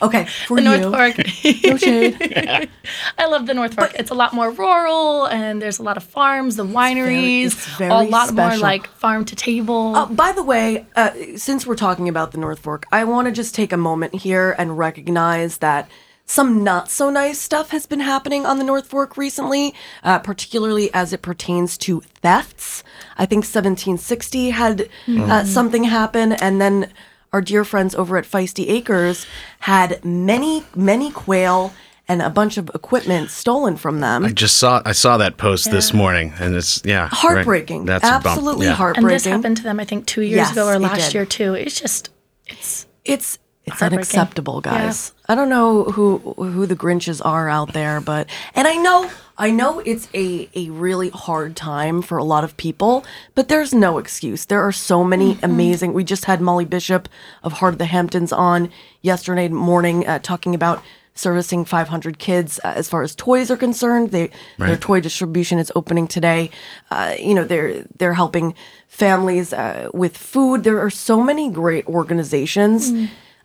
Okay, 0.00 0.26
for 0.46 0.60
the 0.60 0.62
you. 0.62 0.78
North 0.78 0.94
Fork. 0.94 1.16
No 1.64 1.76
shade. 1.76 2.70
I 3.18 3.26
love 3.26 3.46
the 3.48 3.54
North 3.54 3.74
Fork. 3.74 3.94
It's 3.98 4.12
a 4.12 4.14
lot 4.14 4.32
more 4.32 4.50
rural 4.52 5.26
and 5.26 5.60
there's 5.60 5.80
a 5.80 5.82
lot 5.82 5.96
of 5.96 6.04
farms, 6.04 6.54
the 6.54 6.64
wineries, 6.64 7.46
it's 7.46 7.66
very 7.78 7.90
a 7.90 8.08
lot 8.08 8.32
more 8.32 8.56
like 8.58 8.86
farm 8.86 9.24
to 9.24 9.34
table. 9.34 9.96
Uh, 9.96 10.06
by 10.06 10.30
the 10.30 10.44
way, 10.44 10.86
uh, 10.94 11.10
since 11.34 11.66
we're 11.66 11.74
talking 11.74 12.08
about 12.08 12.30
the 12.30 12.38
North 12.38 12.60
Fork, 12.60 12.86
I 12.92 13.02
want 13.02 13.26
to 13.26 13.32
just 13.32 13.56
take 13.56 13.72
a 13.72 13.76
moment 13.76 14.14
here 14.14 14.54
and 14.56 14.78
recognize 14.78 15.58
that 15.58 15.90
some 16.26 16.62
not 16.62 16.90
so 16.90 17.08
nice 17.10 17.40
stuff 17.40 17.70
has 17.70 17.86
been 17.86 18.00
happening 18.00 18.44
on 18.44 18.58
the 18.58 18.64
North 18.64 18.86
Fork 18.86 19.16
recently, 19.16 19.74
uh, 20.04 20.18
particularly 20.18 20.92
as 20.92 21.12
it 21.12 21.22
pertains 21.22 21.78
to 21.78 22.02
thefts. 22.22 22.84
I 23.16 23.24
think 23.24 23.40
1760 23.44 24.50
had 24.50 24.88
uh, 25.08 25.44
something 25.44 25.84
happen, 25.84 26.32
and 26.32 26.60
then 26.60 26.92
our 27.32 27.40
dear 27.40 27.64
friends 27.64 27.94
over 27.94 28.16
at 28.16 28.24
Feisty 28.24 28.68
Acres 28.70 29.26
had 29.60 30.04
many, 30.04 30.64
many 30.74 31.10
quail 31.10 31.72
and 32.10 32.22
a 32.22 32.30
bunch 32.30 32.56
of 32.56 32.70
equipment 32.74 33.30
stolen 33.30 33.76
from 33.76 34.00
them. 34.00 34.24
I 34.24 34.32
just 34.32 34.56
saw 34.56 34.80
I 34.86 34.92
saw 34.92 35.18
that 35.18 35.36
post 35.36 35.70
this 35.70 35.92
morning, 35.92 36.32
and 36.40 36.54
it's 36.54 36.80
yeah 36.84 37.02
right. 37.02 37.12
heartbreaking. 37.12 37.84
That's. 37.84 38.04
Absolutely 38.04 38.64
Yeah. 38.64 38.70
and 38.70 38.78
heartbreaking. 38.78 39.08
this 39.08 39.24
happened 39.26 39.56
to 39.58 39.62
them, 39.62 39.78
I 39.78 39.84
think, 39.84 40.06
two 40.06 40.22
years 40.22 40.36
Yes, 40.36 40.52
ago 40.52 40.66
or 40.68 40.78
last 40.78 41.12
year 41.12 41.26
too. 41.26 41.52
It's 41.54 41.78
just, 41.78 42.08
it's 42.46 42.86
It's 43.04 43.38
it's 43.72 43.82
unacceptable, 43.82 44.60
guys. 44.60 45.12
I 45.28 45.34
don't 45.34 45.48
know 45.48 45.84
who 45.84 46.18
who 46.18 46.66
the 46.66 46.76
Grinches 46.76 47.20
are 47.24 47.48
out 47.48 47.72
there, 47.72 48.00
but 48.00 48.26
and 48.54 48.66
I 48.68 48.76
know 48.76 49.10
I 49.36 49.50
know 49.50 49.78
it's 49.80 50.08
a 50.14 50.48
a 50.54 50.70
really 50.70 51.10
hard 51.10 51.54
time 51.56 52.02
for 52.02 52.18
a 52.18 52.24
lot 52.24 52.44
of 52.44 52.56
people, 52.56 53.04
but 53.34 53.48
there's 53.48 53.72
no 53.74 53.98
excuse. 53.98 54.46
There 54.46 54.62
are 54.62 54.72
so 54.72 55.04
many 55.04 55.34
Mm-hmm. 55.34 55.44
amazing. 55.44 55.92
We 55.92 56.04
just 56.04 56.24
had 56.24 56.40
Molly 56.40 56.64
Bishop 56.64 57.08
of 57.42 57.52
Heart 57.54 57.74
of 57.74 57.78
the 57.78 57.86
Hamptons 57.86 58.32
on 58.32 58.70
yesterday 59.02 59.48
morning 59.48 60.06
uh, 60.06 60.18
talking 60.18 60.54
about 60.54 60.82
servicing 61.14 61.64
500 61.64 62.18
kids 62.20 62.60
uh, 62.62 62.74
as 62.76 62.88
far 62.88 63.02
as 63.02 63.12
toys 63.16 63.50
are 63.50 63.56
concerned. 63.56 64.12
They 64.12 64.30
their 64.58 64.76
toy 64.76 65.00
distribution 65.00 65.58
is 65.58 65.72
opening 65.74 66.06
today. 66.06 66.50
Uh, 66.90 67.14
you 67.18 67.34
know, 67.34 67.44
they're 67.44 67.84
they're 67.98 68.14
helping 68.14 68.54
families 68.86 69.52
uh, 69.52 69.90
with 69.92 70.16
food. 70.16 70.62
There 70.64 70.78
are 70.78 70.90
so 70.90 71.20
many 71.22 71.50
great 71.50 71.86
organizations. 71.86 72.92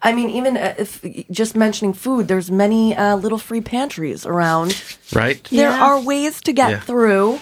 I 0.05 0.11
mean, 0.13 0.29
even 0.29 0.57
uh, 0.57 0.75
if 0.77 1.01
just 1.31 1.55
mentioning 1.55 1.93
food, 1.93 2.27
there's 2.27 2.51
many 2.51 2.95
uh, 2.95 3.15
little 3.15 3.37
free 3.37 3.61
pantries 3.61 4.25
around. 4.25 4.75
Right. 5.13 5.41
There 5.49 5.69
Yeah. 5.69 5.83
are 5.83 6.01
ways 6.01 6.41
to 6.41 6.51
get 6.53 6.69
Yeah. 6.71 6.79
through. 6.81 7.39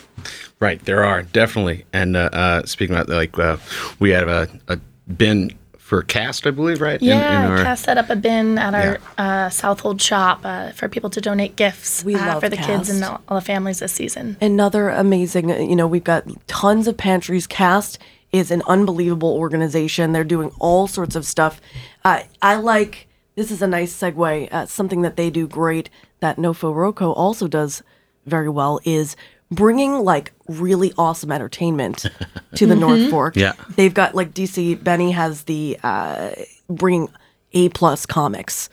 Right. 0.60 0.84
There 0.86 1.04
are 1.04 1.24
definitely. 1.24 1.86
And 1.92 2.16
uh, 2.16 2.30
uh, 2.32 2.66
speaking 2.66 2.96
about 2.96 3.10
like 3.10 3.38
uh, 3.40 3.58
we 4.00 4.12
have 4.12 4.28
a, 4.28 4.48
a 4.68 4.78
bin 5.12 5.52
for 5.78 6.04
CAST, 6.04 6.48
I 6.48 6.52
believe, 6.52 6.80
right? 6.80 7.02
Yeah, 7.02 7.46
in 7.46 7.52
our- 7.52 7.64
CAST 7.64 7.84
set 7.86 7.98
up 7.98 8.10
a 8.10 8.16
bin 8.16 8.58
at 8.58 8.74
our 8.76 9.00
Yeah. 9.18 9.46
uh, 9.46 9.50
Southold 9.50 10.00
shop 10.02 10.40
uh, 10.46 10.72
for 10.72 10.88
people 10.88 11.10
to 11.10 11.20
donate 11.20 11.56
gifts 11.58 12.04
We 12.06 12.16
uh, 12.16 12.26
love 12.26 12.44
for 12.44 12.48
the 12.50 12.56
kids 12.58 12.90
and 12.90 13.04
all, 13.04 13.20
all 13.28 13.40
the 13.40 13.46
families 13.46 13.80
this 13.80 13.92
season. 13.92 14.38
Another 14.40 14.88
amazing, 14.90 15.50
you 15.50 15.76
know, 15.76 15.88
we've 15.88 16.04
got 16.04 16.24
tons 16.48 16.88
of 16.88 16.96
pantries. 16.96 17.46
CAST 17.48 17.98
is 18.32 18.52
an 18.52 18.62
unbelievable 18.68 19.34
organization. 19.34 20.12
They're 20.12 20.24
doing 20.24 20.52
all 20.60 20.88
sorts 20.88 21.16
of 21.16 21.26
stuff. 21.26 21.60
Uh, 22.04 22.24
I 22.42 22.56
like, 22.56 23.08
this 23.36 23.52
is 23.52 23.62
a 23.62 23.68
nice 23.68 23.94
segue. 23.94 24.52
Uh, 24.52 24.66
something 24.66 25.02
that 25.02 25.18
they 25.18 25.30
do 25.30 25.48
great 25.48 25.90
that 26.20 26.38
Nofo 26.38 26.74
Roco 26.74 27.16
also 27.16 27.48
does 27.48 27.84
very 28.26 28.50
well 28.50 28.80
is 28.86 29.16
bringing 29.50 29.94
like 30.06 30.32
really 30.48 30.94
awesome 30.98 31.32
entertainment 31.32 32.06
to 32.56 32.66
the 32.66 32.76
North 32.76 33.10
Fork. 33.10 33.36
Yeah. 33.36 33.54
They've 33.76 33.94
got 33.94 34.16
like 34.16 34.34
DC, 34.34 34.82
Benny 34.82 35.12
has 35.12 35.44
the, 35.44 35.78
uh, 35.84 36.32
bringing 36.70 37.10
A 37.54 37.70
plus 37.70 38.06
comics 38.06 38.70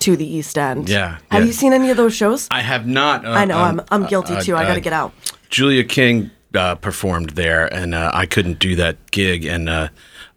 to 0.00 0.16
the 0.16 0.26
East 0.26 0.58
End. 0.58 0.88
Yeah, 0.88 1.18
Have 1.30 1.42
yeah. 1.42 1.46
you 1.46 1.52
seen 1.52 1.72
any 1.72 1.90
of 1.90 1.96
those 1.96 2.14
shows? 2.14 2.48
I 2.50 2.60
have 2.60 2.86
not. 2.86 3.24
Uh, 3.24 3.30
I 3.30 3.44
know, 3.44 3.58
um, 3.58 3.80
I'm, 3.88 4.02
I'm 4.02 4.08
guilty 4.08 4.34
uh, 4.34 4.42
too. 4.42 4.54
I 4.54 4.64
uh, 4.64 4.68
got 4.68 4.74
to 4.74 4.80
get 4.80 4.92
out. 4.92 5.12
Julia 5.48 5.84
King 5.84 6.30
uh, 6.54 6.74
performed 6.76 7.30
there, 7.30 7.72
and 7.72 7.94
uh, 7.94 8.10
I 8.12 8.26
couldn't 8.26 8.58
do 8.58 8.76
that 8.76 9.10
gig, 9.10 9.44
and 9.44 9.68
uh, 9.68 9.88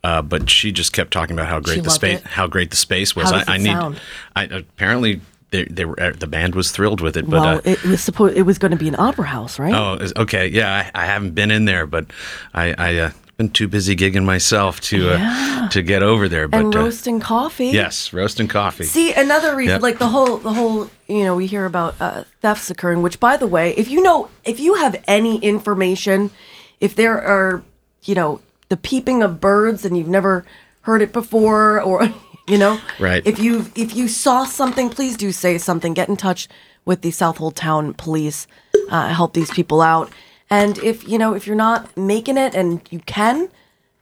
uh, 0.04 0.22
but 0.22 0.50
she 0.50 0.72
just 0.72 0.94
kept 0.94 1.12
talking 1.12 1.36
about 1.36 1.48
how 1.48 1.60
great 1.60 1.76
She 1.76 1.82
the 1.82 1.90
space, 1.90 2.22
how 2.22 2.48
great 2.48 2.70
the 2.70 2.76
space 2.76 3.16
was. 3.16 3.32
How 3.32 3.40
does 3.40 3.50
I, 3.50 3.56
I 3.56 3.58
need. 3.58 3.66
sound? 3.66 4.02
I 4.36 4.44
apparently 4.44 5.22
they, 5.52 5.66
they 5.66 5.86
were 5.86 6.00
uh, 6.00 6.12
the 6.12 6.28
band 6.28 6.56
was 6.56 6.72
thrilled 6.72 7.02
with 7.02 7.18
it. 7.18 7.30
But 7.30 7.42
well, 7.42 7.58
uh, 7.58 7.62
it 7.64 7.84
was 7.84 8.04
supposed 8.04 8.36
it 8.38 8.44
was 8.44 8.58
going 8.58 8.72
to 8.72 8.78
be 8.78 8.88
an 8.88 8.96
opera 8.98 9.26
house, 9.26 9.58
right? 9.58 9.74
oh, 9.74 10.06
okay, 10.22 10.48
yeah, 10.48 10.90
I, 10.94 11.04
I 11.04 11.06
haven't 11.06 11.32
been 11.32 11.52
in 11.52 11.66
there, 11.66 11.86
but 11.86 12.06
I 12.54 12.74
I 12.78 12.96
uh, 12.98 13.12
been 13.38 13.50
too 13.50 13.68
busy 13.68 13.96
gigging 13.96 14.24
myself 14.26 14.80
to 14.82 15.12
uh, 15.12 15.70
to 15.70 15.82
get 15.82 16.02
over 16.04 16.28
there. 16.30 16.48
But 16.48 16.62
and 16.62 16.76
uh, 16.76 16.80
roasting 16.80 17.20
coffee. 17.20 17.68
yes, 17.68 18.14
roasting 18.14 18.48
coffee. 18.48 18.86
See, 18.86 19.14
another 19.14 19.56
reason, 19.56 19.76
Yep. 19.76 19.82
like 19.82 20.00
the 20.00 20.08
whole, 20.08 20.38
the 20.38 20.54
whole, 20.54 20.90
you 21.08 21.24
know, 21.24 21.36
we 21.36 21.46
hear 21.46 21.66
about 21.66 21.96
uh, 22.00 22.24
thefts 22.42 22.70
occurring. 22.70 23.02
Which, 23.02 23.20
by 23.20 23.38
the 23.38 23.48
way, 23.48 23.74
if 23.76 23.90
you 23.90 24.02
know, 24.02 24.30
if 24.44 24.60
you 24.60 24.76
have 24.76 25.02
any 25.08 25.38
information, 25.40 26.32
if 26.80 26.96
there 26.96 27.22
are, 27.22 27.62
you 28.04 28.16
know, 28.16 28.40
the 28.70 28.78
peeping 28.78 29.22
of 29.22 29.42
birds 29.42 29.84
and 29.86 29.98
you've 29.98 30.08
never 30.08 30.46
heard 30.82 31.02
it 31.02 31.12
before, 31.12 31.82
or 31.82 32.08
you 32.48 32.58
know, 32.58 32.80
Right. 33.00 33.22
If 33.26 33.40
you 33.40 33.72
if 33.76 33.96
you 33.96 34.08
saw 34.08 34.46
something, 34.46 34.90
please 34.90 35.18
do 35.18 35.32
say 35.32 35.58
something. 35.58 35.94
Get 35.94 36.08
in 36.10 36.16
touch 36.18 36.48
with 36.86 37.02
the 37.02 37.12
Southold 37.12 37.56
Town 37.56 37.94
Police. 37.96 38.48
Uh, 38.90 39.10
help 39.10 39.34
these 39.34 39.50
people 39.52 39.82
out. 39.82 40.10
And 40.50 40.78
if 40.80 41.08
you 41.08 41.18
know, 41.18 41.34
if 41.34 41.48
you're 41.48 41.56
not 41.56 41.96
making 41.98 42.38
it 42.38 42.54
and 42.54 42.82
you 42.92 43.00
can, 43.00 43.50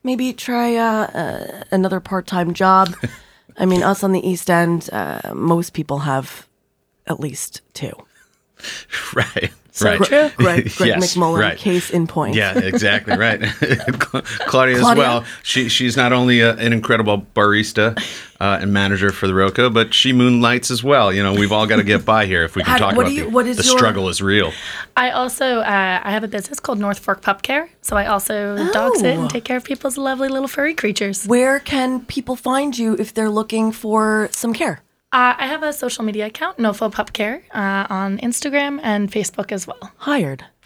maybe 0.03 0.33
try 0.33 0.75
uh, 0.75 1.07
uh, 1.07 1.63
another 1.71 1.99
part-time 1.99 2.53
job. 2.53 2.95
I 3.57 3.65
mean, 3.65 3.83
us 3.83 4.03
on 4.03 4.11
the 4.11 4.27
East 4.27 4.49
End, 4.49 4.89
uh, 4.91 5.33
most 5.33 5.73
people 5.73 5.99
have 5.99 6.47
at 7.07 7.19
least 7.19 7.61
two. 7.73 7.93
right, 9.13 9.53
So 9.75 9.89
right. 9.89 9.97
Greg, 9.99 10.33
Greg, 10.37 10.71
Greg 10.75 10.87
Yes, 10.89 11.15
McMullen, 11.15 11.39
right. 11.39 11.57
case 11.57 11.89
in 11.89 12.05
point. 12.05 12.35
Yeah, 12.35 12.57
exactly 12.59 13.17
right. 13.17 13.41
Claudia, 13.99 14.75
as 14.77 14.83
well. 14.97 15.25
She 15.41 15.67
she's 15.69 15.97
not 15.97 16.13
only 16.13 16.41
a, 16.41 16.55
an 16.57 16.73
incredible 16.73 17.25
barista 17.35 17.97
uh, 18.39 18.59
and 18.61 18.71
manager 18.71 19.11
for 19.11 19.25
the 19.27 19.33
Roco, 19.33 19.73
but 19.73 19.93
she 19.93 20.13
moonlights 20.13 20.69
as 20.69 20.83
well. 20.83 21.11
You 21.11 21.23
know, 21.23 21.33
we've 21.33 21.51
all 21.51 21.65
got 21.65 21.77
to 21.77 21.83
get 21.83 22.05
by 22.05 22.25
here 22.27 22.43
if 22.43 22.55
we 22.55 22.61
can 22.63 22.71
How- 22.73 22.77
talk 22.77 22.95
what 22.95 23.07
about 23.07 23.09
do 23.09 23.15
you- 23.15 23.23
the, 23.25 23.29
what 23.31 23.47
is 23.47 23.57
the 23.57 23.63
your- 23.63 23.77
struggle 23.77 24.09
is 24.09 24.21
real. 24.21 24.51
I 24.95 25.09
also 25.09 25.61
uh, 25.61 26.01
I 26.03 26.11
have 26.11 26.23
a 26.23 26.27
business 26.27 26.59
called 26.59 26.77
North 26.79 26.99
Fork 26.99 27.21
Pup 27.23 27.41
Care, 27.41 27.67
so 27.81 27.95
I 27.97 28.05
also 28.05 28.55
dog 28.73 28.95
sit 28.95 29.17
Oh. 29.17 29.21
and 29.21 29.29
take 29.29 29.43
care 29.43 29.57
of 29.57 29.63
people's 29.63 29.97
lovely 29.97 30.27
little 30.29 30.47
furry 30.47 30.75
creatures. 30.75 31.25
Where 31.25 31.59
can 31.59 32.05
people 32.05 32.35
find 32.35 32.77
you 32.77 32.95
if 32.99 33.11
they're 33.13 33.29
looking 33.31 33.71
for 33.71 34.29
some 34.31 34.53
care? 34.53 34.81
Uh, 35.13 35.35
I 35.37 35.45
have 35.45 35.61
a 35.61 35.71
social 35.71 36.03
media 36.03 36.25
account, 36.25 36.57
Nofo 36.57 36.91
Pup 36.91 37.13
Care, 37.13 37.43
uh, 37.53 37.85
on 37.87 38.17
Instagram 38.17 38.79
and 38.81 39.11
Facebook 39.11 39.51
as 39.51 39.67
well. 39.67 39.91
Hired. 39.97 40.43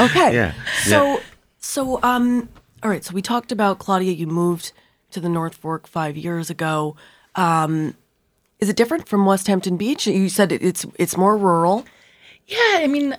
okay. 0.00 0.34
Yeah, 0.34 0.52
So, 0.82 1.04
yeah. 1.14 1.20
so 1.60 2.02
um, 2.02 2.48
all 2.82 2.90
right. 2.90 3.04
So 3.04 3.14
we 3.14 3.22
talked 3.22 3.52
about 3.52 3.78
Claudia. 3.78 4.10
You 4.10 4.26
moved 4.26 4.72
to 5.12 5.20
the 5.20 5.28
North 5.28 5.54
Fork 5.54 5.86
five 5.86 6.16
years 6.16 6.50
ago. 6.50 6.96
Um, 7.36 7.94
is 8.58 8.68
it 8.68 8.74
different 8.74 9.08
from 9.08 9.24
West 9.24 9.46
Hampton 9.46 9.76
Beach? 9.76 10.08
You 10.08 10.28
said 10.28 10.50
it, 10.50 10.62
it's 10.64 10.84
it's 10.96 11.16
more 11.16 11.36
rural. 11.36 11.84
Yeah, 12.48 12.58
I 12.80 12.88
mean, 12.88 13.16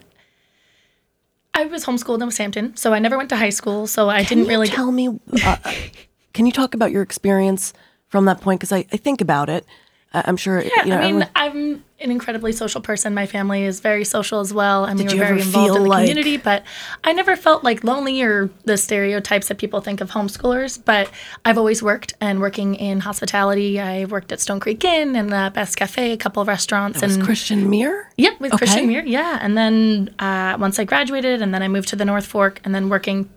I 1.53 1.63
was 1.63 1.85
homeschooled 1.85 2.19
in 2.19 2.25
West 2.25 2.39
Hampton, 2.39 2.75
so 2.75 2.93
I 2.93 2.99
never 2.99 3.15
went 3.15 3.29
to 3.29 3.37
high 3.37 3.51
school, 3.51 3.87
so 3.87 4.09
I 4.09 4.25
Can 4.25 4.39
didn't 4.39 4.43
you 4.43 4.49
really 4.49 4.67
tell 4.67 4.91
me. 4.91 5.17
Uh, 5.45 5.55
can 6.33 6.45
you 6.45 6.51
talk 6.51 6.73
about 6.73 6.91
your 6.91 7.03
experience 7.03 7.71
from 8.13 8.25
that 8.25 8.41
point? 8.41 8.59
Because 8.59 8.71
I, 8.71 8.85
I 8.93 8.97
think 8.97 9.21
about 9.21 9.49
it. 9.49 9.65
I, 10.13 10.21
I'm 10.27 10.37
sure. 10.37 10.61
Yeah, 10.61 10.69
you 10.83 10.89
know, 10.91 10.97
I 10.97 11.11
mean, 11.11 11.21
everyone- 11.23 11.29
I'm 11.35 11.83
an 11.99 12.11
incredibly 12.11 12.51
social 12.51 12.79
person. 12.79 13.15
My 13.15 13.25
family 13.25 13.63
is 13.63 13.79
very 13.79 14.05
social 14.05 14.39
as 14.39 14.53
well, 14.53 14.85
and 14.85 14.99
we 14.99 15.05
were 15.05 15.15
very 15.15 15.41
involved 15.41 15.75
in 15.77 15.81
the 15.81 15.89
like- 15.89 16.07
community. 16.07 16.37
But 16.37 16.63
I 17.03 17.11
never 17.13 17.35
felt 17.35 17.63
like 17.63 17.83
lonely 17.83 18.21
or 18.21 18.51
the 18.65 18.77
stereotypes 18.77 19.47
that 19.47 19.57
people 19.57 19.81
think 19.81 19.99
of 19.99 20.11
homeschoolers. 20.11 20.77
But 20.85 21.09
I've 21.43 21.57
always 21.57 21.81
worked, 21.81 22.13
and 22.21 22.39
working 22.39 22.75
in 22.75 22.99
hospitality, 22.99 23.79
I 23.79 24.05
worked 24.05 24.31
at 24.31 24.39
Stone 24.39 24.59
Creek 24.59 24.83
Inn 24.83 25.15
and 25.15 25.31
the 25.31 25.49
Best 25.55 25.75
Cafe, 25.75 26.11
a 26.11 26.17
couple 26.17 26.39
of 26.43 26.47
restaurants, 26.47 27.01
was 27.01 27.15
and 27.15 27.25
Christian 27.25 27.67
Mir. 27.67 28.11
Yep, 28.17 28.39
with 28.39 28.51
Christian 28.51 28.83
Okay. 28.85 28.87
Mir. 29.01 29.03
Yeah, 29.05 29.39
and 29.41 29.57
then 29.57 30.13
uh, 30.19 30.55
once 30.59 30.77
I 30.77 30.83
graduated, 30.83 31.41
and 31.41 31.51
then 31.51 31.63
I 31.63 31.67
moved 31.67 31.87
to 31.89 31.95
the 31.95 32.05
North 32.05 32.27
Fork, 32.27 32.61
and 32.63 32.75
then 32.75 32.89
working 32.89 33.27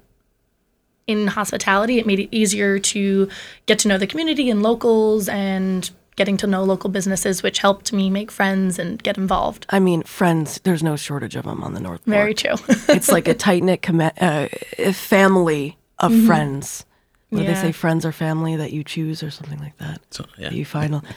in 1.06 1.26
hospitality, 1.28 1.98
it 1.98 2.06
made 2.06 2.18
it 2.20 2.28
easier 2.32 2.78
to 2.78 3.28
get 3.66 3.78
to 3.80 3.88
know 3.88 3.98
the 3.98 4.06
community 4.06 4.50
and 4.50 4.62
locals, 4.62 5.28
and 5.28 5.90
getting 6.16 6.36
to 6.38 6.46
know 6.46 6.64
local 6.64 6.88
businesses, 6.88 7.42
which 7.42 7.58
helped 7.58 7.92
me 7.92 8.08
make 8.08 8.30
friends 8.30 8.78
and 8.78 9.02
get 9.02 9.18
involved. 9.18 9.66
I 9.68 9.78
mean, 9.80 10.02
friends. 10.02 10.60
There's 10.64 10.82
no 10.82 10.96
shortage 10.96 11.36
of 11.36 11.44
them 11.44 11.62
on 11.62 11.74
the 11.74 11.80
North 11.80 12.00
Fork. 12.00 12.06
Very 12.14 12.32
true. 12.34 12.54
it's 12.88 13.10
like 13.10 13.28
a 13.28 13.34
tight 13.34 13.62
knit 13.62 13.82
com- 13.82 14.00
uh, 14.00 14.48
family 14.92 15.76
of 15.98 16.12
friends. 16.24 16.84
What 17.30 17.40
do 17.40 17.44
they 17.46 17.52
Mm-hmm. 17.52 17.60
Say? 17.60 17.72
Friends 17.72 18.06
are 18.06 18.12
family 18.12 18.56
that 18.56 18.72
you 18.72 18.82
choose, 18.84 19.22
or 19.22 19.30
something 19.30 19.58
like 19.58 19.76
that. 19.78 20.00
So, 20.10 20.24
yeah. 20.38 20.50
You 20.50 20.64
final. 20.64 21.02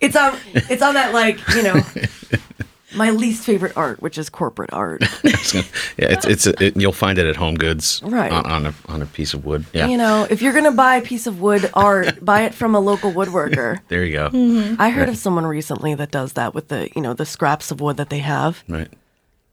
It's 0.00 0.16
on. 0.16 0.36
It's 0.52 0.82
on 0.82 0.94
that 0.94 1.14
like 1.14 1.38
you 1.54 1.62
know. 1.62 1.74
My 2.94 3.10
least 3.10 3.44
favorite 3.44 3.76
art, 3.76 4.00
which 4.02 4.18
is 4.18 4.28
corporate 4.28 4.72
art. 4.72 5.02
yeah, 5.24 5.62
it's 5.96 6.24
it's 6.24 6.46
it, 6.46 6.76
you'll 6.76 6.92
find 6.92 7.18
it 7.18 7.26
at 7.26 7.36
Home 7.36 7.54
Goods, 7.54 8.00
Right. 8.04 8.30
On, 8.32 8.44
on 8.46 8.66
a 8.66 8.74
on 8.88 9.02
a 9.02 9.06
piece 9.06 9.34
of 9.34 9.44
wood. 9.44 9.64
Yeah, 9.72 9.86
You 9.86 9.96
know, 9.96 10.26
if 10.30 10.42
you're 10.42 10.52
gonna 10.52 10.72
buy 10.72 10.96
a 10.96 11.02
piece 11.02 11.26
of 11.26 11.40
wood 11.40 11.70
art, 11.74 12.24
buy 12.24 12.42
it 12.42 12.54
from 12.54 12.74
a 12.74 12.80
local 12.80 13.12
woodworker. 13.12 13.80
there 13.88 14.04
you 14.04 14.12
go. 14.12 14.30
Mm-hmm. 14.30 14.80
I 14.80 14.90
heard 14.90 15.08
of 15.08 15.16
someone 15.16 15.46
recently 15.46 15.94
that 15.94 16.10
does 16.10 16.34
that 16.34 16.54
with 16.54 16.68
the 16.68 16.90
you 16.94 17.02
know 17.02 17.14
the 17.14 17.26
scraps 17.26 17.70
of 17.70 17.80
wood 17.80 17.96
that 17.96 18.10
they 18.10 18.20
have. 18.20 18.62
Right 18.68 18.88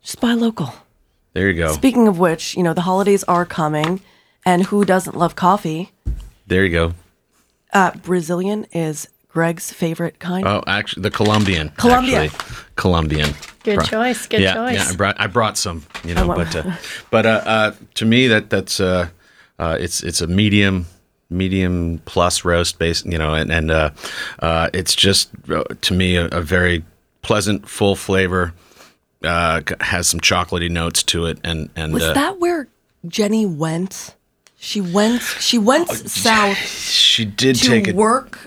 Just 0.02 0.20
buy 0.22 0.34
local. 0.34 0.74
there 1.34 1.50
you 1.50 1.58
go. 1.58 1.72
Speaking 1.74 2.08
of 2.08 2.20
which, 2.20 2.56
you 2.58 2.64
know 2.64 2.74
the 2.74 2.82
holidays 2.82 3.24
are 3.26 3.46
coming, 3.46 4.02
and 4.46 4.64
who 4.66 4.86
doesn't 4.86 5.16
love 5.18 5.36
coffee? 5.36 5.92
there 6.48 6.66
you 6.66 6.72
go. 6.72 6.94
Uh, 7.72 7.92
Brazilian 8.04 8.66
is 8.74 9.08
Greg's 9.30 9.72
favorite 9.72 10.20
kind. 10.20 10.46
Oh, 10.48 10.64
actually, 10.66 11.04
the 11.04 11.12
Colombian. 11.12 11.70
Colombian. 11.78 12.24
actually. 12.24 12.56
Colombian. 12.76 13.30
Good 13.64 13.76
Bro- 13.76 13.86
choice. 13.86 14.26
Good 14.26 14.42
yeah, 14.42 14.54
choice. 14.56 14.76
Yeah, 14.76 14.88
I 14.90 14.96
brought 14.96 15.20
I 15.22 15.28
brought 15.28 15.58
some, 15.58 15.86
you 16.04 16.16
know, 16.16 16.28
but 16.28 16.56
uh, 16.56 16.72
but 17.12 17.26
uh, 17.26 17.42
uh, 17.46 17.72
to 17.96 18.06
me 18.06 18.28
that 18.28 18.50
that's 18.50 18.80
uh, 18.80 19.10
uh, 19.60 19.78
it's 19.80 20.02
it's 20.02 20.22
a 20.22 20.28
medium 20.28 20.88
medium 21.30 22.02
plus 22.06 22.44
roast 22.44 22.80
base, 22.80 23.06
you 23.06 23.18
know, 23.18 23.36
and 23.36 23.52
and 23.52 23.70
uh, 23.70 23.92
uh, 24.40 24.70
it's 24.74 24.96
just 24.96 25.30
uh, 25.50 25.64
to 25.82 25.94
me 25.94 26.16
a, 26.16 26.26
a 26.28 26.42
very 26.42 26.84
pleasant, 27.22 27.68
full 27.68 27.96
flavor. 27.96 28.54
Uh, 29.22 29.60
has 29.82 30.08
some 30.08 30.22
chocolatey 30.22 30.72
notes 30.72 31.04
to 31.04 31.26
it, 31.26 31.38
and 31.44 31.70
and 31.76 31.94
Was 31.94 32.04
uh, 32.04 32.14
that 32.14 32.40
where 32.40 32.70
Jenny 33.06 33.46
went? 33.46 34.16
She 34.56 34.80
went. 34.82 35.22
She 35.22 35.58
went 35.58 35.90
south 35.90 36.58
she 36.58 37.26
did 37.26 37.58
to 37.58 37.68
take 37.68 37.88
it. 37.90 37.96
work 37.96 38.40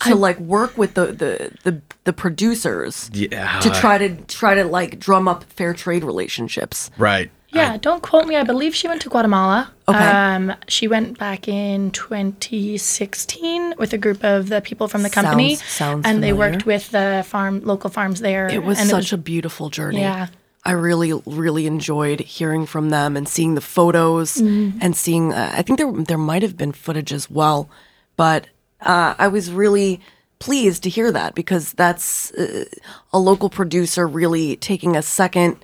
to 0.00 0.14
like 0.14 0.38
work 0.40 0.76
with 0.78 0.94
the 0.94 1.06
the 1.06 1.50
the, 1.64 1.80
the 2.04 2.12
producers 2.12 3.10
Yeah, 3.12 3.58
to 3.60 3.70
try 3.70 3.98
to 3.98 4.14
try 4.26 4.54
to 4.54 4.64
like 4.64 4.98
drum 4.98 5.26
up 5.28 5.44
fair 5.44 5.72
trade 5.74 6.04
relationships. 6.04 6.90
right. 6.98 7.30
Yeah, 7.52 7.78
don't 7.78 8.02
quote 8.02 8.26
me. 8.26 8.36
I 8.36 8.42
believe 8.44 8.74
she 8.74 8.86
went 8.86 9.00
to 9.02 9.08
Guatemala. 9.08 9.72
Okay. 9.88 9.96
Um, 9.98 10.52
she 10.68 10.88
went 10.88 11.16
back 11.18 11.48
in 11.48 11.90
2016 11.92 13.74
with 13.78 13.92
a 13.94 13.98
group 13.98 14.22
of 14.24 14.48
the 14.48 14.60
people 14.60 14.88
from 14.88 15.02
the 15.02 15.08
company, 15.10 15.54
Sounds- 15.56 15.72
sounds 15.72 16.06
and 16.06 16.22
they 16.22 16.32
worked 16.34 16.66
with 16.66 16.90
the 16.90 17.24
farm, 17.26 17.62
local 17.64 17.88
farms 17.88 18.20
there. 18.20 18.48
It 18.48 18.62
was 18.62 18.78
and 18.78 18.90
such 18.90 19.12
a 19.12 19.16
beautiful 19.16 19.70
journey. 19.70 20.00
Yeah. 20.00 20.26
I 20.64 20.72
really, 20.72 21.12
really 21.24 21.66
enjoyed 21.66 22.20
hearing 22.20 22.66
from 22.66 22.90
them 22.90 23.16
and 23.16 23.28
seeing 23.28 23.54
the 23.54 23.60
photos 23.60 24.34
Mm-hmm. 24.34 24.78
and 24.82 24.96
seeing. 24.96 25.32
Uh, 25.32 25.52
I 25.56 25.62
think 25.62 25.78
there 25.78 25.90
there 25.92 26.18
might 26.18 26.42
have 26.42 26.56
been 26.56 26.72
footage 26.72 27.12
as 27.12 27.30
well, 27.30 27.70
but 28.16 28.48
uh, 28.80 29.14
I 29.18 29.28
was 29.28 29.50
really 29.50 30.00
pleased 30.38 30.82
to 30.82 30.90
hear 30.90 31.10
that 31.12 31.34
because 31.34 31.72
that's 31.72 32.32
uh, 32.32 32.64
a 33.12 33.18
local 33.18 33.48
producer 33.48 34.06
really 34.06 34.56
taking 34.56 34.96
a 34.96 35.02
second, 35.02 35.56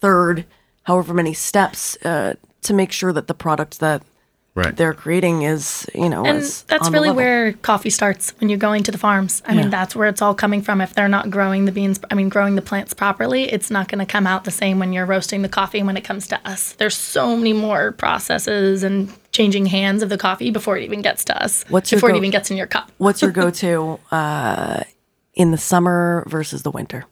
third, 0.00 0.44
however 0.84 1.14
many 1.14 1.32
steps 1.32 1.96
uh, 2.04 2.34
to 2.62 2.74
make 2.74 2.92
sure 2.92 3.12
that 3.12 3.26
the 3.26 3.34
product 3.34 3.80
that 3.80 4.02
Right. 4.52 4.76
they're 4.76 4.94
creating 4.94 5.42
is, 5.42 5.88
you 5.94 6.08
know, 6.08 6.24
and 6.26 6.38
is 6.38 6.62
that's 6.64 6.86
on 6.86 6.92
the 6.92 6.96
really 6.96 7.08
level. 7.10 7.22
where 7.22 7.52
coffee 7.52 7.88
starts 7.88 8.34
when 8.40 8.50
you're 8.50 8.58
going 8.58 8.82
to 8.82 8.90
the 8.90 8.98
farms. 8.98 9.42
I 9.46 9.54
mean, 9.54 9.70
that's 9.70 9.94
where 9.94 10.08
it's 10.08 10.20
all 10.20 10.34
coming 10.34 10.60
from. 10.60 10.80
If 10.80 10.92
they're 10.92 11.08
not 11.08 11.30
growing 11.30 11.66
the 11.66 11.72
beans, 11.72 12.00
I 12.10 12.16
mean, 12.16 12.28
growing 12.28 12.56
the 12.56 12.60
plants 12.62 12.92
properly, 12.92 13.44
it's 13.44 13.70
not 13.70 13.86
going 13.86 14.00
to 14.00 14.06
come 14.12 14.26
out 14.26 14.42
the 14.42 14.50
same 14.50 14.80
when 14.80 14.92
you're 14.92 15.06
roasting 15.06 15.42
the 15.42 15.48
coffee 15.48 15.84
when 15.84 15.96
it 15.96 16.02
comes 16.02 16.26
to 16.28 16.40
us. 16.44 16.72
There's 16.72 16.96
so 16.96 17.36
many 17.36 17.52
more 17.52 17.92
processes 17.92 18.82
and 18.82 19.08
changing 19.40 19.64
hands 19.64 20.02
of 20.02 20.10
the 20.10 20.18
coffee 20.18 20.50
before 20.50 20.76
it 20.76 20.84
even 20.84 21.00
gets 21.00 21.24
to 21.24 21.42
us. 21.42 21.64
What's 21.70 21.90
your 21.90 21.96
before 21.96 22.10
it 22.10 22.12
go- 22.12 22.18
even 22.18 22.30
gets 22.30 22.50
in 22.50 22.58
your 22.58 22.66
cup? 22.66 22.92
What's 22.98 23.22
your 23.22 23.30
go-to 23.30 23.98
uh, 24.10 24.82
in 25.32 25.50
the 25.50 25.56
summer 25.58 26.24
versus 26.28 26.62
the 26.62 26.70
winter? 26.70 27.06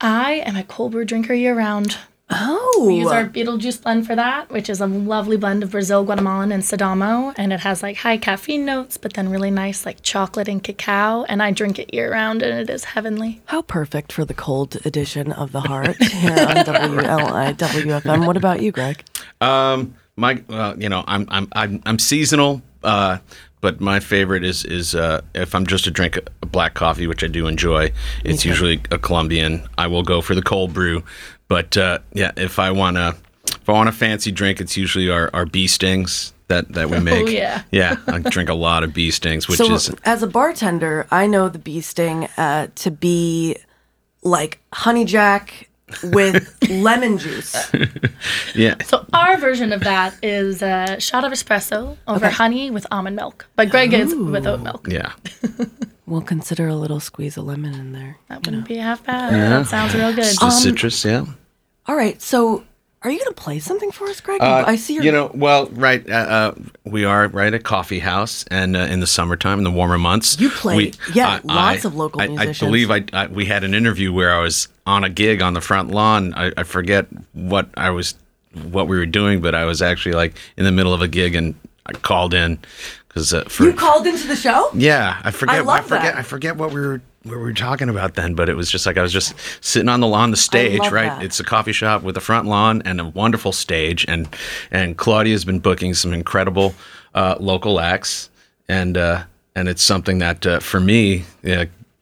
I 0.00 0.34
am 0.46 0.54
a 0.56 0.62
cold 0.62 0.92
brew 0.92 1.04
drinker 1.04 1.34
year 1.34 1.54
round. 1.56 1.96
Oh, 2.30 2.84
We 2.88 2.96
use 3.00 3.10
our 3.10 3.26
Beetlejuice 3.26 3.82
blend 3.82 4.06
for 4.06 4.14
that, 4.16 4.50
which 4.50 4.70
is 4.70 4.80
a 4.80 4.86
lovely 4.86 5.36
blend 5.36 5.62
of 5.62 5.70
Brazil, 5.72 6.04
Guatemalan, 6.04 6.52
and 6.52 6.62
Sidamo. 6.62 7.34
And 7.36 7.52
it 7.52 7.60
has 7.60 7.82
like 7.82 7.96
high 7.98 8.16
caffeine 8.16 8.64
notes, 8.64 8.96
but 8.96 9.12
then 9.14 9.28
really 9.28 9.50
nice 9.50 9.84
like 9.84 10.00
chocolate 10.02 10.48
and 10.48 10.62
cacao. 10.62 11.24
And 11.24 11.42
I 11.42 11.50
drink 11.50 11.78
it 11.78 11.92
year 11.92 12.10
round, 12.12 12.42
and 12.42 12.58
it 12.58 12.70
is 12.72 12.84
heavenly. 12.84 13.42
How 13.46 13.62
perfect 13.62 14.10
for 14.12 14.24
the 14.24 14.32
cold 14.32 14.78
edition 14.86 15.32
of 15.32 15.52
the 15.52 15.60
heart 15.72 15.96
here 16.02 16.30
on 16.30 16.56
WLI 16.64 17.54
WFM. 17.56 18.26
What 18.26 18.36
about 18.38 18.62
you, 18.62 18.72
Greg? 18.72 19.04
Um, 19.42 19.94
my, 20.16 20.42
uh, 20.48 20.74
you 20.78 20.88
know, 20.88 21.04
I'm 21.06 21.26
I'm 21.30 21.48
I'm 21.52 21.82
I'm 21.86 21.98
seasonal, 21.98 22.62
uh, 22.82 23.18
but 23.60 23.80
my 23.80 24.00
favorite 24.00 24.44
is 24.44 24.64
is 24.64 24.94
uh, 24.94 25.22
if 25.34 25.54
I'm 25.54 25.66
just 25.66 25.84
to 25.84 25.90
drink 25.90 26.16
a, 26.16 26.46
black 26.46 26.74
coffee, 26.74 27.06
which 27.06 27.24
I 27.24 27.26
do 27.26 27.46
enjoy. 27.46 27.92
It's 28.24 28.44
usually 28.44 28.80
a 28.90 28.98
Colombian. 28.98 29.66
I 29.76 29.88
will 29.88 30.04
go 30.04 30.20
for 30.20 30.34
the 30.34 30.42
cold 30.42 30.72
brew, 30.72 31.02
but 31.48 31.76
uh, 31.76 31.98
yeah, 32.12 32.30
if 32.36 32.58
I 32.58 32.70
wanna 32.70 33.16
if 33.50 33.68
I 33.68 33.72
want 33.72 33.88
a 33.88 33.92
fancy 33.92 34.30
drink, 34.30 34.60
it's 34.60 34.76
usually 34.76 35.10
our, 35.10 35.30
our 35.34 35.46
bee 35.46 35.66
stings 35.66 36.32
that 36.48 36.72
that 36.74 36.90
we 36.90 37.00
make. 37.00 37.26
Oh, 37.26 37.30
yeah. 37.30 37.62
yeah. 37.70 37.96
I 38.06 38.20
drink 38.20 38.48
a 38.48 38.54
lot 38.54 38.84
of 38.84 38.94
bee 38.94 39.10
stings, 39.10 39.48
which 39.48 39.58
so 39.58 39.72
is 39.72 39.90
as 40.04 40.22
a 40.22 40.28
bartender, 40.28 41.06
I 41.10 41.26
know 41.26 41.48
the 41.48 41.58
bee 41.58 41.80
sting 41.80 42.28
uh, 42.36 42.68
to 42.74 42.90
be 42.90 43.56
like 44.22 44.60
honey 44.72 45.04
jack 45.04 45.68
with 46.04 46.56
lemon 46.70 47.18
juice. 47.18 47.70
yeah. 48.54 48.76
So 48.84 49.04
our 49.12 49.36
version 49.36 49.72
of 49.72 49.80
that 49.82 50.14
is 50.22 50.62
a 50.62 50.98
shot 50.98 51.24
of 51.24 51.32
espresso 51.32 51.96
over 52.06 52.28
honey 52.30 52.70
with 52.70 52.86
almond 52.90 53.16
milk. 53.16 53.46
But 53.56 53.70
Greg 53.70 53.92
is 53.92 54.14
with 54.14 54.46
oat 54.46 54.60
milk. 54.60 54.88
Yeah. 54.90 55.12
We'll 56.06 56.20
consider 56.20 56.68
a 56.68 56.74
little 56.74 57.00
squeeze 57.00 57.38
of 57.38 57.44
lemon 57.44 57.72
in 57.72 57.92
there. 57.92 58.18
That 58.28 58.44
wouldn't 58.44 58.68
be 58.68 58.76
half 58.76 59.02
bad. 59.06 59.32
Yeah. 59.32 59.48
That 59.48 59.66
sounds 59.68 59.94
real 59.94 60.10
good. 60.12 60.26
It's 60.26 60.42
Um, 60.42 60.50
citrus, 60.50 61.02
yeah. 61.02 61.24
All 61.86 61.96
right, 61.96 62.20
so 62.20 62.62
are 63.04 63.10
you 63.10 63.18
going 63.18 63.34
to 63.34 63.40
play 63.40 63.58
something 63.58 63.90
for 63.92 64.06
us, 64.08 64.20
Greg? 64.20 64.40
I 64.40 64.76
see 64.76 64.94
your. 64.94 65.02
Uh, 65.02 65.04
You 65.06 65.12
know, 65.12 65.30
well, 65.34 65.66
right. 65.72 66.08
Uh, 66.08 66.14
uh, 66.14 66.54
we 66.84 67.04
are 67.04 67.28
right 67.28 67.52
at 67.52 67.62
coffee 67.62 67.98
house, 67.98 68.44
and 68.50 68.74
uh, 68.76 68.80
in 68.80 69.00
the 69.00 69.06
summertime, 69.06 69.58
in 69.58 69.64
the 69.64 69.70
warmer 69.70 69.98
months, 69.98 70.40
You 70.40 70.48
play- 70.48 70.76
we- 70.76 70.92
yeah, 71.12 71.40
lots 71.44 71.84
of 71.84 71.94
local 71.94 72.20
I, 72.22 72.28
musicians. 72.28 72.62
I 72.62 72.66
believe 72.66 72.90
I, 72.90 73.04
I 73.12 73.26
we 73.26 73.44
had 73.44 73.62
an 73.62 73.74
interview 73.74 74.12
where 74.12 74.34
I 74.34 74.40
was 74.40 74.68
on 74.86 75.04
a 75.04 75.10
gig 75.10 75.42
on 75.42 75.52
the 75.52 75.60
front 75.60 75.90
lawn. 75.90 76.32
I, 76.34 76.52
I 76.56 76.62
forget 76.62 77.06
what 77.34 77.68
I 77.76 77.90
was, 77.90 78.14
what 78.70 78.88
we 78.88 78.96
were 78.96 79.06
doing, 79.06 79.40
but 79.42 79.54
I 79.54 79.64
was 79.66 79.82
actually 79.82 80.14
like 80.14 80.36
in 80.56 80.64
the 80.64 80.72
middle 80.72 80.94
of 80.94 81.02
a 81.02 81.08
gig, 81.08 81.34
and 81.34 81.54
I 81.86 81.92
called 81.92 82.32
in 82.32 82.58
because 83.08 83.34
uh, 83.34 83.44
you 83.60 83.74
called 83.74 84.06
into 84.06 84.26
the 84.26 84.36
show? 84.36 84.70
yeah, 84.74 85.20
I 85.22 85.30
forget. 85.30 85.56
I, 85.56 85.60
love 85.60 85.84
forget. 85.84 86.02
that. 86.02 86.16
I 86.16 86.22
forget 86.22 86.56
what 86.56 86.72
we 86.72 86.80
were 86.80 87.00
what 87.24 87.36
were 87.36 87.44
we 87.46 87.54
talking 87.54 87.88
about 87.88 88.14
then, 88.14 88.34
but 88.34 88.48
it 88.48 88.56
was 88.56 88.70
just 88.70 88.86
like 88.86 88.96
I 88.98 89.02
was 89.02 89.12
just 89.12 89.34
sitting 89.60 89.88
on 89.88 90.00
the 90.00 90.06
lawn, 90.06 90.30
the 90.30 90.36
stage, 90.36 90.80
right? 90.90 91.08
that. 91.08 91.22
It's 91.22 91.40
a 91.40 91.44
coffee 91.44 91.72
shop 91.72 92.02
with 92.02 92.16
a 92.16 92.20
front 92.20 92.46
lawn 92.46 92.82
and 92.84 93.00
a 93.00 93.04
wonderful 93.06 93.52
stage, 93.52 94.04
and 94.06 94.28
and 94.70 94.96
Claudia's 94.96 95.44
been 95.44 95.58
booking 95.58 95.94
some 95.94 96.12
incredible 96.12 96.74
uh, 97.14 97.36
local 97.40 97.80
acts, 97.80 98.28
and 98.68 98.96
uh, 98.96 99.24
and 99.56 99.68
it's 99.68 99.82
something 99.82 100.18
that 100.18 100.46
uh, 100.46 100.60
for 100.60 100.80
me. 100.80 101.24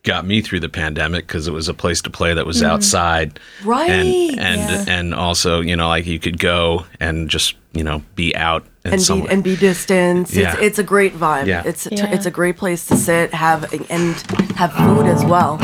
Got 0.04 0.26
me 0.26 0.40
through 0.40 0.58
the 0.58 0.68
pandemic 0.68 1.28
because 1.28 1.46
it 1.46 1.52
was 1.52 1.68
a 1.68 1.74
place 1.74 2.02
to 2.02 2.10
play 2.10 2.34
that 2.34 2.44
was 2.44 2.60
outside, 2.60 3.38
Mm. 3.60 3.66
Right, 3.66 3.88
And 3.88 4.08
and 4.40 4.60
yeah. 4.60 4.84
and 4.88 5.14
also, 5.14 5.60
you 5.60 5.76
know, 5.76 5.86
like 5.86 6.06
you 6.06 6.18
could 6.18 6.40
go 6.40 6.86
and 6.98 7.30
just 7.30 7.54
you 7.72 7.84
know 7.84 8.02
be 8.16 8.34
out 8.34 8.66
and, 8.84 8.94
and 8.94 9.06
be 9.06 9.28
and 9.28 9.44
be 9.44 9.56
distant. 9.56 10.30
Yeah. 10.32 10.52
It's, 10.54 10.62
it's 10.62 10.78
a 10.78 10.82
great 10.82 11.14
vibe. 11.14 11.46
Yeah. 11.46 11.62
It's 11.64 11.86
Yeah. 11.90 12.12
it's 12.12 12.26
a 12.26 12.30
great 12.30 12.56
place 12.56 12.86
to 12.86 12.96
sit, 12.96 13.32
have 13.34 13.72
and 13.90 14.14
have 14.56 14.72
food 14.72 15.06
as 15.06 15.24
well. 15.24 15.58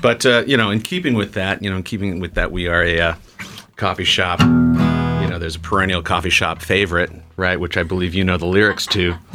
But 0.00 0.24
uh, 0.26 0.44
you 0.46 0.56
know, 0.56 0.70
in 0.70 0.80
keeping 0.80 1.14
with 1.14 1.32
that, 1.34 1.62
you 1.62 1.70
know, 1.70 1.76
in 1.76 1.82
keeping 1.82 2.20
with 2.20 2.34
that, 2.34 2.50
we 2.52 2.66
are 2.68 2.82
a 2.82 3.00
uh, 3.00 3.14
coffee 3.76 4.04
shop. 4.04 4.40
You 4.40 5.28
know, 5.28 5.38
there's 5.38 5.56
a 5.56 5.60
perennial 5.60 6.02
coffee 6.02 6.30
shop 6.30 6.60
favorite, 6.62 7.10
right? 7.36 7.58
Which 7.58 7.76
I 7.76 7.82
believe 7.84 8.14
you 8.14 8.24
know 8.24 8.36
the 8.36 8.46
lyrics 8.46 8.86
to. 8.88 9.16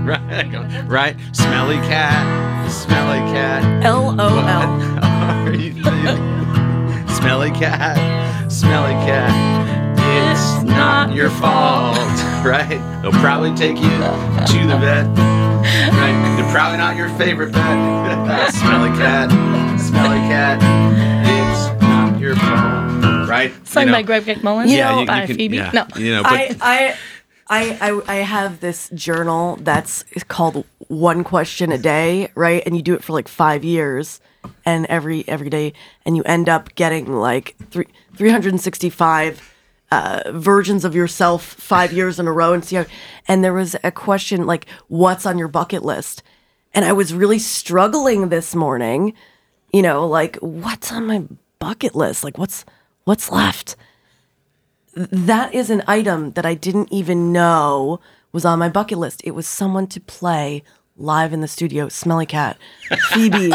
right, 0.00 0.84
right. 0.88 1.16
Smelly 1.32 1.76
cat, 1.76 2.70
smelly 2.70 3.18
cat. 3.32 3.84
L 3.84 4.14
O 4.20 4.38
L. 4.46 4.80
Smelly 7.20 7.50
cat, 7.50 8.50
smelly 8.50 8.92
cat. 9.04 9.79
It's 10.40 10.62
not 10.64 11.14
your 11.14 11.28
fault, 11.28 11.96
right? 12.44 12.80
They'll 13.02 13.12
probably 13.12 13.54
take 13.54 13.76
you 13.76 13.90
to 13.90 14.66
the 14.66 14.78
vet. 14.80 15.06
Right? 15.06 16.36
They're 16.38 16.50
probably 16.52 16.78
not 16.78 16.96
your 16.96 17.10
favorite 17.10 17.52
pet. 17.52 18.50
smelly 18.54 18.88
cat, 18.98 19.30
smelly 19.78 20.18
cat. 20.30 20.58
It's 21.26 21.82
not 21.82 22.18
your 22.18 22.36
fault, 22.36 23.28
right? 23.28 23.52
Sung 23.68 23.82
You 23.84 23.86
know? 23.92 23.98
by 23.98 24.02
Greg 24.02 24.22
McMullen. 24.24 24.68
Yeah, 24.70 24.94
you, 24.94 25.00
you 25.00 25.06
by 25.06 25.26
can- 25.26 25.36
Phoebe. 25.36 25.56
yeah, 25.58 25.70
No. 25.72 25.86
you 25.96 26.12
know, 26.12 26.22
but 26.22 26.32
I, 26.32 26.56
I 26.62 26.96
I 27.50 27.78
I 27.90 28.02
I 28.06 28.14
have 28.16 28.60
this 28.60 28.88
journal 28.94 29.56
that's 29.60 30.04
called 30.28 30.64
one 30.88 31.22
question 31.22 31.70
a 31.70 31.78
day, 31.78 32.30
right? 32.34 32.62
And 32.64 32.74
you 32.76 32.82
do 32.82 32.94
it 32.94 33.04
for 33.04 33.12
like 33.12 33.28
five 33.28 33.62
years, 33.62 34.20
and 34.64 34.86
every 34.86 35.28
every 35.28 35.50
day, 35.50 35.74
and 36.06 36.16
you 36.16 36.22
end 36.24 36.48
up 36.48 36.74
getting 36.76 37.12
like 37.12 37.56
three 37.70 37.86
three 38.16 38.30
hundred 38.30 38.54
and 38.54 38.60
sixty 38.60 38.88
five. 38.88 39.46
Uh, 39.92 40.22
versions 40.30 40.84
of 40.84 40.94
yourself 40.94 41.42
five 41.42 41.92
years 41.92 42.20
in 42.20 42.28
a 42.28 42.32
row 42.32 42.52
and 42.52 42.64
see 42.64 42.76
how 42.76 42.86
and 43.26 43.42
there 43.42 43.52
was 43.52 43.74
a 43.82 43.90
question 43.90 44.46
like 44.46 44.66
what's 44.86 45.26
on 45.26 45.36
your 45.36 45.48
bucket 45.48 45.84
list? 45.84 46.22
And 46.72 46.84
i 46.84 46.92
was 46.92 47.12
really 47.12 47.40
struggling 47.40 48.28
this 48.28 48.54
morning 48.54 49.14
you 49.72 49.82
know 49.82 50.06
like 50.06 50.36
what's 50.36 50.92
on 50.92 51.06
my 51.06 51.24
bucket 51.60 51.94
list? 51.94 52.24
Like 52.24 52.36
what's 52.36 52.64
what's 53.04 53.30
left? 53.30 53.76
That 54.94 55.54
is 55.54 55.70
an 55.70 55.84
item 55.86 56.32
that 56.32 56.44
I 56.44 56.54
didn't 56.54 56.92
even 56.92 57.30
know 57.32 58.00
was 58.32 58.44
on 58.44 58.58
my 58.58 58.68
bucket 58.68 58.98
list. 58.98 59.20
It 59.22 59.32
was 59.32 59.46
someone 59.46 59.86
to 59.88 60.00
play 60.00 60.64
live 61.00 61.32
in 61.32 61.40
the 61.40 61.48
studio, 61.48 61.88
Smelly 61.88 62.26
Cat, 62.26 62.58
Phoebe 63.10 63.50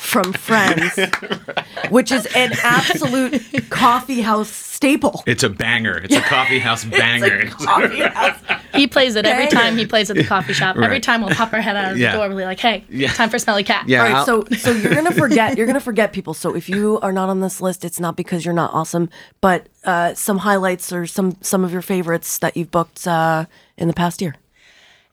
from 0.00 0.32
Friends, 0.32 0.98
which 1.90 2.10
is 2.10 2.26
an 2.34 2.52
absolute 2.62 3.42
coffee 3.70 4.22
house 4.22 4.48
staple. 4.48 5.22
it's 5.26 5.42
a 5.42 5.48
banger. 5.50 5.98
It's 6.04 6.14
a 6.16 6.20
coffee 6.22 6.58
house 6.58 6.84
banger. 6.86 7.46
Coffee 7.50 8.00
house. 8.00 8.38
He 8.74 8.86
plays 8.86 9.16
it 9.16 9.26
every 9.26 9.48
time 9.48 9.76
he 9.76 9.86
plays 9.86 10.08
at 10.10 10.16
the 10.16 10.24
coffee 10.24 10.52
shop. 10.52 10.76
Every 10.76 11.00
time 11.00 11.20
we'll 11.22 11.34
pop 11.34 11.52
our 11.52 11.60
head 11.60 11.76
out 11.76 11.92
of 11.92 11.98
Yeah. 11.98 12.12
the 12.12 12.18
door. 12.18 12.28
We'll 12.28 12.38
be 12.38 12.44
like, 12.44 12.60
hey, 12.60 12.84
Yeah. 12.88 13.12
time 13.12 13.28
for 13.28 13.38
Smelly 13.38 13.64
Cat. 13.64 13.88
Yeah. 13.88 13.98
All 13.98 14.04
right, 14.08 14.14
I'll- 14.16 14.24
so 14.24 14.44
so 14.56 14.70
you're 14.72 14.94
gonna 14.94 15.12
forget 15.24 15.58
you're 15.58 15.66
gonna 15.66 15.80
forget 15.80 16.12
people. 16.12 16.32
So 16.32 16.54
if 16.56 16.68
you 16.68 16.98
are 17.00 17.12
not 17.12 17.28
on 17.28 17.40
this 17.40 17.60
list, 17.60 17.84
it's 17.84 18.00
not 18.00 18.16
because 18.16 18.44
you're 18.44 18.54
not 18.54 18.72
awesome, 18.72 19.10
but 19.40 19.66
uh, 19.84 20.14
some 20.14 20.38
highlights 20.38 20.92
or 20.92 21.06
some 21.06 21.36
some 21.42 21.64
of 21.64 21.72
your 21.72 21.82
favorites 21.82 22.38
that 22.38 22.56
you've 22.56 22.70
booked 22.70 23.06
uh, 23.06 23.44
in 23.76 23.88
the 23.88 23.94
past 23.94 24.22
year. 24.22 24.36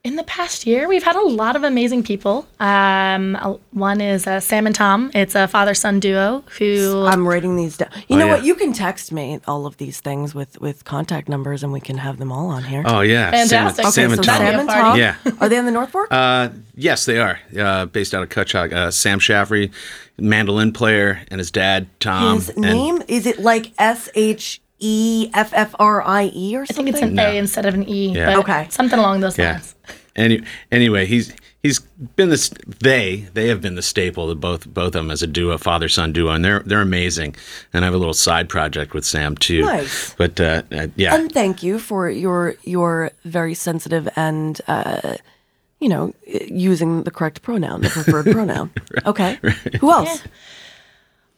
In 0.06 0.18
the 0.18 0.24
past 0.24 0.68
year, 0.68 0.88
we've 0.88 1.02
had 1.02 1.16
a 1.16 1.22
lot 1.28 1.56
of 1.56 1.64
amazing 1.64 2.04
people. 2.04 2.46
Um, 2.60 3.34
one 3.72 4.00
is 4.02 4.28
uh, 4.28 4.40
Sam 4.40 4.68
and 4.68 4.76
Tom. 4.76 5.10
It's 5.16 5.34
a 5.34 5.48
father-son 5.48 6.00
duo 6.00 6.44
who 6.60 7.06
I'm 7.08 7.28
writing 7.28 7.56
these 7.56 7.78
down. 7.78 7.90
You 8.08 8.16
Oh, 8.16 8.20
know 8.20 8.26
yeah. 8.28 8.36
what? 8.36 8.44
You 8.46 8.54
can 8.54 8.72
text 8.72 9.12
me 9.12 9.40
all 9.48 9.66
of 9.66 9.78
these 9.78 10.02
things 10.02 10.36
with 10.36 10.62
with 10.62 10.86
contact 10.86 11.28
numbers, 11.28 11.64
and 11.64 11.74
we 11.74 11.80
can 11.80 11.98
have 11.98 12.20
them 12.20 12.32
all 12.32 12.50
on 12.50 12.64
here. 12.66 12.84
Oh 12.86 13.02
yeah, 13.02 13.32
Fantastic. 13.32 13.50
Sam, 13.50 13.66
and- 13.68 13.80
Okay, 13.80 13.92
Sam 13.92 14.10
so 14.12 14.14
and 14.18 14.24
Tom. 14.24 14.38
Sam 14.38 14.60
and 14.60 14.70
a 14.70 14.74
Tom. 14.74 14.98
Yeah. 15.00 15.16
Are 15.42 15.50
they 15.50 15.58
on 15.58 15.66
the 15.66 15.72
North 15.72 15.90
Fork? 15.90 16.10
Uh, 16.12 16.50
yes, 16.76 17.06
they 17.06 17.18
are. 17.18 17.40
Uh, 17.58 17.88
based 17.88 18.14
out 18.14 18.22
of 18.22 18.30
Cutchogue. 18.30 18.74
Uh, 18.74 18.92
Sam 18.92 19.18
Shaffrey, 19.20 19.72
mandolin 20.20 20.72
player, 20.72 21.22
and 21.32 21.40
his 21.40 21.50
dad 21.50 21.88
Tom. 22.00 22.36
His 22.36 22.50
and- 22.50 22.62
name 22.62 23.02
is 23.08 23.26
it 23.26 23.40
like 23.40 23.72
S 23.80 24.08
H 24.14 24.62
E 24.78 25.32
F 25.34 25.52
F 25.54 25.74
R 25.80 26.04
I 26.04 26.30
E 26.32 26.56
or 26.56 26.68
something? 26.68 26.90
I 26.90 26.92
think 26.92 27.04
it's 27.04 27.12
an 27.12 27.18
A 27.18 27.38
instead 27.40 27.66
of 27.66 27.74
an 27.74 27.90
E. 27.90 28.12
Yeah. 28.14 28.28
But 28.28 28.38
Okay. 28.42 28.68
Something 28.70 29.00
along 29.00 29.22
those 29.22 29.36
Yeah. 29.38 29.54
lines. 29.54 29.75
Any, 30.16 30.44
anyway, 30.72 31.06
he's 31.06 31.34
he's 31.62 31.80
been 31.80 32.30
this. 32.30 32.50
They 32.80 33.28
they 33.34 33.48
have 33.50 33.62
been 33.62 33.76
the 33.76 33.82
staple 33.82 34.30
of 34.30 34.40
both 34.40 34.66
both 34.68 34.88
of 34.88 34.94
them 34.94 35.12
as 35.12 35.22
a 35.22 35.28
duo, 35.28 35.58
father 35.58 35.90
son 35.90 36.14
duo, 36.14 36.32
and 36.32 36.46
they're 36.46 36.62
they're 36.62 36.82
amazing. 36.82 37.36
And 37.74 37.84
I 37.84 37.88
have 37.88 37.94
a 37.94 37.98
little 37.98 38.14
side 38.14 38.48
project 38.48 38.94
with 38.94 39.04
Sam 39.06 39.36
too. 39.36 39.64
Nice. 39.64 40.14
But 40.14 40.40
uh, 40.40 40.62
uh, 40.72 40.88
yeah, 40.96 41.16
And 41.16 41.32
thank 41.32 41.64
you 41.64 41.80
for 41.80 42.10
your 42.10 42.56
your 42.64 43.12
very 43.26 43.54
sensitive 43.56 44.08
and 44.16 44.62
uh, 44.68 45.16
you 45.80 45.90
know 45.90 46.14
using 46.26 47.04
the 47.04 47.12
correct 47.12 47.42
pronoun, 47.42 47.82
the 47.82 47.90
preferred 47.90 48.26
pronoun. 48.32 48.72
Okay. 49.06 49.38
Who 49.82 49.92
else? 49.92 50.24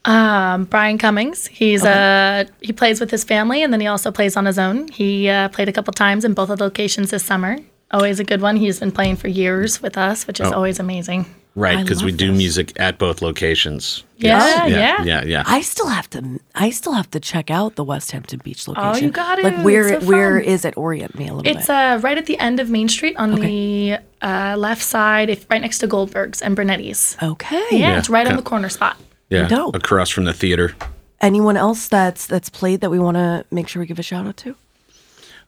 Um, 0.05 0.65
Brian 0.65 0.97
Cummings. 0.97 1.47
He's 1.47 1.83
uh 1.83 2.45
he 2.61 2.73
plays 2.73 2.99
with 2.99 3.09
his 3.11 3.23
family 3.23 3.63
and 3.63 3.73
then 3.73 3.81
he 3.81 3.87
also 3.87 4.11
plays 4.11 4.37
on 4.37 4.45
his 4.45 4.59
own. 4.59 4.87
He 4.89 5.29
uh, 5.29 5.49
played 5.49 5.67
a 5.67 5.73
couple 5.73 5.93
times 5.93 6.23
in 6.23 6.33
both 6.33 6.49
of 6.49 6.59
the 6.59 6.63
locations 6.63 7.09
this 7.09 7.25
summer. 7.25 7.57
Always 7.91 8.19
a 8.19 8.23
good 8.23 8.41
one. 8.41 8.57
He's 8.57 8.79
been 8.79 8.91
playing 8.91 9.15
for 9.15 9.27
years 9.29 9.81
with 9.81 9.97
us, 9.97 10.27
which 10.27 10.39
is 10.39 10.51
always 10.51 10.79
amazing. 10.79 11.25
right 11.55 11.81
because 11.81 12.03
we 12.03 12.11
love 12.11 12.17
do 12.19 12.31
music 12.33 12.73
at 12.79 12.97
both 12.99 13.21
locations. 13.21 14.03
Yeah, 14.17 14.37
Yes. 14.37 14.69
yeah, 14.69 14.77
yeah. 14.77 15.03
yeah, 15.03 15.23
yeah. 15.25 15.43
I 15.47 15.61
still 15.61 15.87
have 15.87 16.09
to. 16.11 16.39
I 16.53 16.69
still 16.71 16.93
have 16.93 17.09
to 17.11 17.19
check 17.19 17.49
out 17.49 17.75
the 17.75 17.83
West 17.85 18.11
Hampton 18.11 18.41
Beach 18.43 18.67
location. 18.67 18.91
Oh, 18.93 18.97
you 18.97 19.09
got 19.11 19.41
Like 19.41 19.53
it. 19.53 19.63
where? 19.63 19.87
It's 19.87 20.03
so 20.05 20.09
where 20.11 20.39
fun. 20.39 20.49
is 20.49 20.65
it? 20.65 20.75
Orient 20.77 21.15
me 21.17 21.27
a 21.29 21.33
little 21.33 21.49
It's 21.49 21.67
bit. 21.67 21.75
uh, 21.75 21.99
right 22.03 22.17
at 22.17 22.25
the 22.25 22.37
end 22.39 22.59
of 22.59 22.69
Main 22.69 22.89
Street 22.89 23.15
on 23.17 23.35
the 23.35 23.97
uh, 24.21 24.55
left 24.57 24.83
side, 24.83 25.29
if, 25.29 25.49
right 25.49 25.61
next 25.61 25.79
to 25.79 25.87
Goldberg's 25.87 26.41
and 26.41 26.55
Brunetti's. 26.57 27.15
okay. 27.23 27.65
Yeah, 27.71 27.97
it's 27.99 28.09
right 28.09 28.27
on 28.27 28.35
the 28.35 28.43
corner 28.43 28.69
spot. 28.69 28.97
yeah, 29.29 29.47
dope. 29.47 29.75
across 29.75 30.09
from 30.09 30.25
the 30.25 30.33
theater. 30.33 30.75
Anyone 31.21 31.57
else 31.57 31.87
that's 31.87 32.27
that's 32.27 32.49
played 32.49 32.81
that 32.81 32.91
we 32.91 32.99
want 32.99 33.15
to 33.17 33.45
make 33.49 33.67
sure 33.67 33.79
we 33.79 33.85
give 33.87 33.97
a 33.97 34.03
shout 34.03 34.27
out 34.27 34.37
to? 34.37 34.55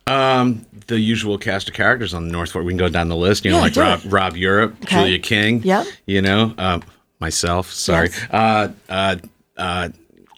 The 0.09 0.99
usual 0.99 1.37
cast 1.37 1.67
of 1.69 1.73
characters 1.75 2.13
on 2.13 2.25
the 2.25 2.31
North 2.31 2.51
Fork. 2.51 2.65
We 2.65 2.71
can 2.71 2.77
go 2.77 2.89
down 2.89 3.09
the 3.09 3.15
list. 3.15 3.45
You 3.45 3.51
know, 3.51 3.57
Yeah, 3.57 3.63
like 3.63 3.75
Rob, 3.75 3.99
it. 4.05 4.09
Rob 4.11 4.37
Europe, 4.37 4.75
Okay. 4.83 4.95
Julia 4.95 5.19
King. 5.19 5.61
Yep. 5.63 5.87
You 6.05 6.21
know, 6.21 6.53
um, 6.57 6.83
myself. 7.19 7.71
Sorry. 7.71 8.09
Yes. 8.09 8.27
Uh, 8.31 8.71
uh, 8.89 9.15
uh, 9.57 9.89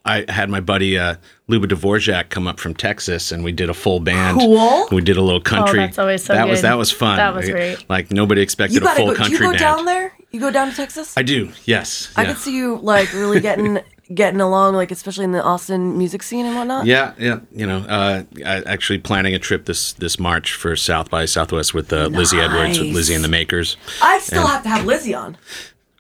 I 0.04 0.26
had 0.30 0.50
my 0.50 0.62
buddy 0.62 0.98
uh, 0.98 1.16
Luba 1.48 1.68
Dvorak 1.68 2.30
come 2.30 2.48
up 2.48 2.60
from 2.60 2.74
Texas, 2.74 3.32
and 3.32 3.44
we 3.44 3.52
did 3.52 3.70
a 3.70 3.74
full 3.74 4.00
band. 4.00 4.40
Cool. 4.40 4.88
We 4.92 5.02
did 5.02 5.16
a 5.16 5.22
little 5.22 5.40
country. 5.42 5.80
Oh, 5.80 5.84
that's 5.84 6.00
always 6.00 6.24
so 6.24 6.34
That 6.34 6.48
was 6.48 6.64
that 6.64 6.76
was 6.78 6.92
fun. 6.92 7.18
That 7.18 7.36
was 7.36 7.48
great. 7.48 7.88
Like 7.88 8.12
nobody 8.12 8.42
expected 8.42 8.82
You 8.82 8.88
a 8.90 8.96
full 8.96 9.08
go. 9.08 9.12
Do 9.14 9.18
country 9.18 9.34
you 9.38 9.40
go 9.44 9.50
band. 9.52 9.60
down 9.60 9.86
there? 9.86 10.14
You 10.32 10.40
go 10.40 10.50
down 10.50 10.70
to 10.72 10.76
Texas? 10.76 11.16
I 11.16 11.22
do. 11.22 11.52
Yes. 11.66 12.12
I 12.16 12.24
yeah. 12.24 12.30
could 12.30 12.38
see 12.42 12.56
you 12.56 12.78
like 12.78 13.14
really 13.14 13.40
getting 13.42 13.80
getting 14.14 14.42
along, 14.42 14.76
like 14.76 14.92
especially 14.92 15.26
in 15.26 15.32
the 15.32 15.44
Austin 15.44 15.98
music 15.98 16.24
scene 16.24 16.46
and 16.46 16.56
whatnot. 16.56 16.86
Yeah, 16.86 17.14
yeah. 17.18 17.40
You 17.52 17.66
know, 17.66 17.80
uh, 17.80 18.24
I 18.46 18.62
actually 18.64 19.00
planning 19.00 19.34
a 19.34 19.40
trip 19.40 19.66
this 19.66 19.94
this 19.94 20.20
March 20.20 20.54
for 20.54 20.76
South 20.76 21.10
by 21.10 21.26
Southwest 21.26 21.74
with 21.74 21.92
uh, 21.92 22.08
Lizzie 22.08 22.40
Edwards, 22.40 22.80
with 22.80 22.94
Lizzie 22.94 23.14
and 23.14 23.24
the 23.24 23.30
Makers. 23.30 23.78
I 24.02 24.20
still 24.20 24.48
have 24.48 24.64
to 24.64 24.70
have 24.70 24.86
Lizzie 24.86 25.14
on. 25.14 25.38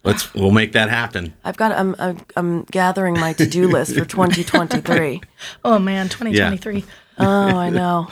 Let's 0.03 0.33
we'll 0.33 0.51
make 0.51 0.71
that 0.71 0.89
happen. 0.89 1.33
I've 1.43 1.57
got. 1.57 1.71
I'm. 1.73 1.95
I'm, 1.99 2.17
I'm 2.35 2.63
gathering 2.63 3.19
my 3.19 3.33
to 3.33 3.45
do 3.45 3.67
list 3.71 3.95
for 3.95 4.05
2023. 4.05 5.21
Oh 5.63 5.79
man, 5.79 6.07
2023. 6.07 6.85
Oh, 7.17 7.25
I 7.25 7.69
know. 7.81 8.07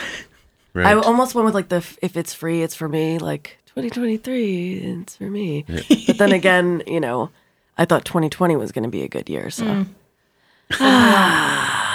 Right. 0.74 0.88
I 0.88 0.94
almost 0.94 1.36
went 1.36 1.46
with 1.46 1.56
like 1.56 1.70
the 1.70 1.86
if 2.02 2.16
it's 2.16 2.34
free, 2.34 2.62
it's 2.62 2.76
for 2.76 2.88
me. 2.88 3.18
Like 3.18 3.58
2023, 3.68 4.74
it's 5.02 5.16
for 5.16 5.30
me. 5.30 5.66
But 6.08 6.18
then 6.18 6.32
again, 6.32 6.84
you 6.86 7.00
know, 7.00 7.30
I 7.80 7.86
thought 7.86 8.04
2020 8.06 8.58
was 8.58 8.72
going 8.74 8.84
to 8.84 8.90
be 8.90 9.02
a 9.04 9.08
good 9.08 9.30
year. 9.30 9.50
So. 9.50 9.64
Mm. 9.66 9.88
Ah. 10.74 11.86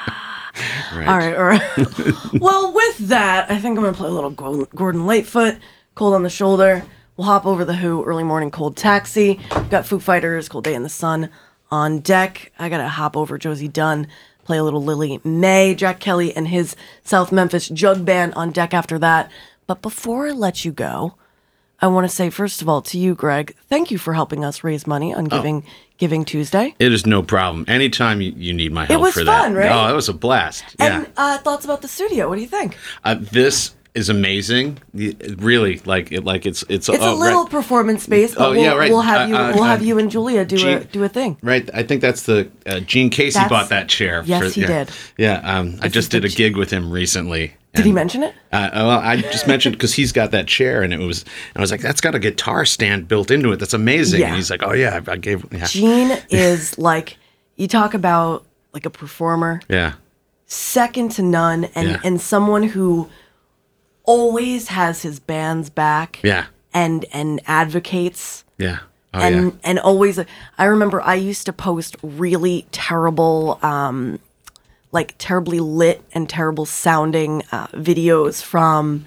Right. 0.92 1.06
All 1.06 1.18
right, 1.18 1.36
all 1.36 1.44
right. 1.44 2.32
well, 2.40 2.72
with 2.72 2.98
that, 3.08 3.48
I 3.50 3.58
think 3.58 3.76
I'm 3.78 3.84
gonna 3.84 3.96
play 3.96 4.08
a 4.08 4.12
little 4.12 4.30
Gordon 4.30 4.66
Gordon 4.74 5.06
Lightfoot, 5.06 5.58
"Cold 5.94 6.14
on 6.14 6.24
the 6.24 6.30
Shoulder." 6.30 6.82
We'll 7.16 7.26
hop 7.26 7.46
over 7.46 7.64
the 7.64 7.74
Who, 7.76 8.02
"Early 8.02 8.24
Morning 8.24 8.50
Cold 8.50 8.76
Taxi." 8.76 9.38
We've 9.54 9.70
got 9.70 9.86
Foo 9.86 10.00
Fighters, 10.00 10.48
"Cold 10.48 10.64
Day 10.64 10.74
in 10.74 10.82
the 10.82 10.88
Sun" 10.88 11.28
on 11.70 12.00
deck. 12.00 12.50
I 12.58 12.68
gotta 12.68 12.88
hop 12.88 13.16
over 13.16 13.38
Josie 13.38 13.68
Dunn, 13.68 14.08
play 14.44 14.58
a 14.58 14.64
little 14.64 14.82
Lily 14.82 15.20
May, 15.22 15.76
Jack 15.76 16.00
Kelly, 16.00 16.34
and 16.34 16.48
his 16.48 16.74
South 17.04 17.30
Memphis 17.30 17.68
Jug 17.68 18.04
Band 18.04 18.34
on 18.34 18.50
deck 18.50 18.74
after 18.74 18.98
that. 18.98 19.30
But 19.68 19.82
before 19.82 20.26
I 20.26 20.30
let 20.32 20.64
you 20.64 20.72
go, 20.72 21.14
I 21.80 21.86
want 21.86 22.08
to 22.08 22.14
say 22.14 22.30
first 22.30 22.60
of 22.60 22.68
all 22.68 22.82
to 22.82 22.98
you, 22.98 23.14
Greg, 23.14 23.54
thank 23.68 23.90
you 23.90 23.98
for 23.98 24.12
helping 24.12 24.44
us 24.44 24.64
raise 24.64 24.86
money 24.86 25.14
on 25.14 25.26
Giving 25.26 25.64
Giving 25.96 26.24
Tuesday. 26.24 26.74
It 26.78 26.92
is 26.92 27.06
no 27.06 27.22
problem. 27.22 27.64
Anytime 27.68 28.20
you, 28.20 28.32
you 28.36 28.52
need 28.52 28.72
my 28.72 28.84
help 28.86 29.02
was 29.02 29.14
for 29.14 29.24
fun, 29.24 29.54
that. 29.54 29.60
right? 29.60 29.70
Oh, 29.72 29.90
it 29.92 29.94
was 29.94 30.08
a 30.08 30.12
blast. 30.12 30.64
Yeah. 30.78 30.98
And 30.98 31.12
uh, 31.16 31.38
thoughts 31.38 31.64
about 31.64 31.82
the 31.82 31.88
studio? 31.88 32.28
What 32.28 32.36
do 32.36 32.40
you 32.42 32.48
think? 32.48 32.76
Uh, 33.04 33.16
this 33.20 33.74
is 33.94 34.08
amazing. 34.08 34.78
Really, 34.94 35.80
like 35.84 36.12
it, 36.12 36.24
like 36.24 36.46
it's 36.46 36.62
it's, 36.68 36.88
It's 36.88 36.98
oh, 37.02 37.14
a 37.14 37.16
little 37.16 37.42
right, 37.44 37.50
performance 37.50 38.02
space, 38.04 38.34
but 38.34 38.44
Oh, 38.48 38.50
we'll, 38.52 38.60
yeah, 38.62 38.74
right. 38.74 38.90
we'll 38.90 39.00
have 39.00 39.22
Uh, 39.22 39.26
you 39.32 39.36
uh, 39.36 39.52
we'll 39.54 39.64
have 39.64 39.80
uh, 39.80 39.84
you 39.84 39.98
and 39.98 40.10
Julia 40.10 40.44
do 40.44 40.68
a 40.68 40.84
do 40.84 41.02
a 41.04 41.08
thing. 41.08 41.36
right. 41.42 41.68
I 41.74 41.82
think 41.84 42.00
that's 42.02 42.22
the 42.22 42.48
uh, 42.66 42.80
Gene 42.80 43.10
Casey 43.10 43.34
That's- 43.34 43.50
bought 43.50 43.68
that 43.70 43.88
chair. 43.88 44.22
Yes, 44.26 44.54
he 44.54 44.60
yeah. 44.62 44.66
did. 44.84 44.90
Yeah, 45.16 45.40
um, 45.58 45.78
I 45.80 45.88
just 45.88 46.10
did 46.10 46.24
a 46.24 46.28
gig 46.28 46.56
with 46.56 46.70
him 46.70 46.90
recently. 46.92 47.54
Did 47.74 47.84
he 47.86 47.92
mention 47.92 48.22
it? 48.22 48.34
Uh, 48.50 48.70
well, 48.72 48.90
I 48.98 49.16
just 49.18 49.46
mentioned 49.46 49.74
because 49.76 49.94
he's 49.94 50.10
got 50.10 50.30
that 50.32 50.46
chair, 50.48 50.82
and 50.82 50.92
it 50.92 50.98
was. 51.00 51.24
I 51.54 51.60
was 51.60 51.70
like, 51.70 51.80
"That's 51.82 52.00
got 52.00 52.14
a 52.14 52.18
guitar 52.18 52.64
stand 52.64 53.06
built 53.08 53.30
into 53.30 53.52
it. 53.52 53.56
That's 53.60 53.74
amazing." 53.74 54.20
Yeah. 54.20 54.28
And 54.28 54.36
he's 54.36 54.50
like, 54.50 54.62
"Oh 54.62 54.72
yeah, 54.72 55.00
I 55.06 55.12
I 55.12 55.16
gave." 55.16 55.44
Yeah, 55.52 55.66
Gene 55.66 56.18
is 56.30 56.76
like 56.78 57.18
you 57.56 57.68
talk 57.68 57.94
about 57.94 58.44
like 58.72 58.86
a 58.86 58.90
performer, 58.90 59.60
yeah, 59.68 59.92
second 60.46 61.10
to 61.12 61.22
none, 61.22 61.64
and 61.74 61.88
Yeah. 61.90 62.00
and 62.04 62.20
someone 62.20 62.62
who 62.64 63.08
always 64.04 64.68
has 64.68 65.02
his 65.02 65.20
band's 65.20 65.70
back, 65.70 66.20
yeah, 66.22 66.46
and 66.72 67.04
and 67.12 67.40
advocates. 67.46 68.44
yeah. 68.56 68.78
Oh 69.14 69.20
and 69.20 69.44
yeah. 69.46 69.50
and 69.64 69.78
always 69.78 70.20
i 70.58 70.64
remember 70.66 71.00
i 71.00 71.14
used 71.14 71.46
to 71.46 71.52
post 71.54 71.96
really 72.02 72.66
terrible 72.72 73.58
um 73.62 74.18
like 74.92 75.14
terribly 75.18 75.60
lit 75.60 76.02
and 76.12 76.28
terrible 76.28 76.66
sounding 76.66 77.42
uh, 77.52 77.66
videos 77.68 78.42
from 78.42 79.04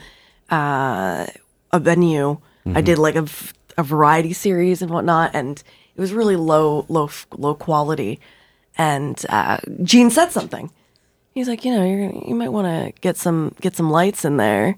uh 0.49 1.25
a 1.71 1.79
venue. 1.79 2.37
Mm-hmm. 2.65 2.77
i 2.77 2.81
did 2.81 2.99
like 2.99 3.15
a 3.15 3.83
variety 3.83 4.33
series 4.33 4.81
and 4.83 4.91
whatnot 4.91 5.31
and 5.33 5.63
it 5.95 5.99
was 5.99 6.13
really 6.13 6.35
low 6.35 6.85
low 6.89 7.09
low 7.35 7.55
quality. 7.55 8.19
And 8.77 9.23
uh 9.29 9.57
gene 9.83 10.09
said 10.09 10.31
something. 10.31 10.71
He's 11.33 11.47
like 11.47 11.65
you 11.65 11.73
know 11.73 11.83
you're 11.83 12.11
you 12.27 12.35
might 12.35 12.49
want 12.49 12.67
to 12.67 12.99
get 13.01 13.17
some 13.17 13.55
get 13.61 13.75
some 13.75 13.89
lights 13.89 14.25
in 14.25 14.37
there. 14.37 14.77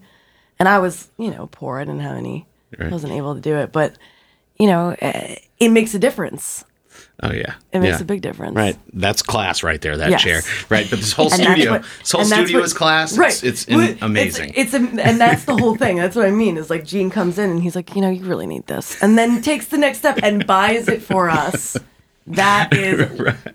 And 0.60 0.70
i 0.70 0.80
was 0.80 1.10
you 1.18 1.32
know 1.32 1.48
poor. 1.52 1.80
I 1.80 1.84
didn't 1.84 2.02
have 2.02 2.18
any 2.18 2.46
i 2.80 2.88
wasn't 2.88 3.14
able 3.14 3.36
to 3.36 3.42
do 3.42 3.56
it. 3.58 3.72
But 3.72 3.98
you 4.58 4.68
know 4.68 4.96
uh, 5.02 5.36
it 5.60 5.70
makes 5.70 5.94
a 5.94 6.00
difference 6.00 6.64
Oh 7.22 7.32
yeah. 7.32 7.54
it 7.72 7.80
makes 7.80 7.98
yeah. 7.98 8.02
a 8.02 8.06
big 8.06 8.22
difference 8.22 8.56
Right. 8.56 8.78
That's 8.94 9.22
class 9.22 9.64
right 9.64 9.80
there, 9.82 9.96
that 9.98 10.10
Yes. 10.10 10.22
chair. 10.22 10.42
Right. 10.70 10.88
But 10.90 11.00
this 11.00 11.14
whole 11.14 11.30
studio 11.42 11.72
what- 11.74 11.86
this 12.00 12.12
whole 12.12 12.26
studio 12.26 12.60
what- 12.60 12.66
is 12.66 12.74
class. 12.74 13.18
right 13.18 13.32
It's, 13.44 13.66
it's 13.68 13.68
Well, 13.68 13.96
amazing. 14.02 14.50
it's, 14.56 14.74
it's 14.74 14.98
a, 14.98 15.02
and 15.02 15.20
that's 15.22 15.46
the 15.46 15.56
whole 15.56 15.76
thing 15.76 15.98
that's 15.98 16.16
what 16.16 16.26
i 16.26 16.32
mean 16.32 16.58
is 16.58 16.70
like 16.70 16.86
gene 16.86 17.10
comes 17.10 17.38
in 17.38 17.50
and 17.50 17.62
he's 17.62 17.76
like 17.76 17.96
you 17.96 18.02
know 18.02 18.10
you 18.10 18.24
really 18.26 18.48
need 18.48 18.66
this 18.68 19.02
and 19.02 19.18
then 19.18 19.42
takes 19.42 19.68
the 19.68 19.78
next 19.78 20.00
step 20.00 20.20
and 20.24 20.46
buys 20.48 20.88
it 20.88 21.02
for 21.02 21.30
us 21.30 21.78
that 22.28 22.70
is 22.74 23.10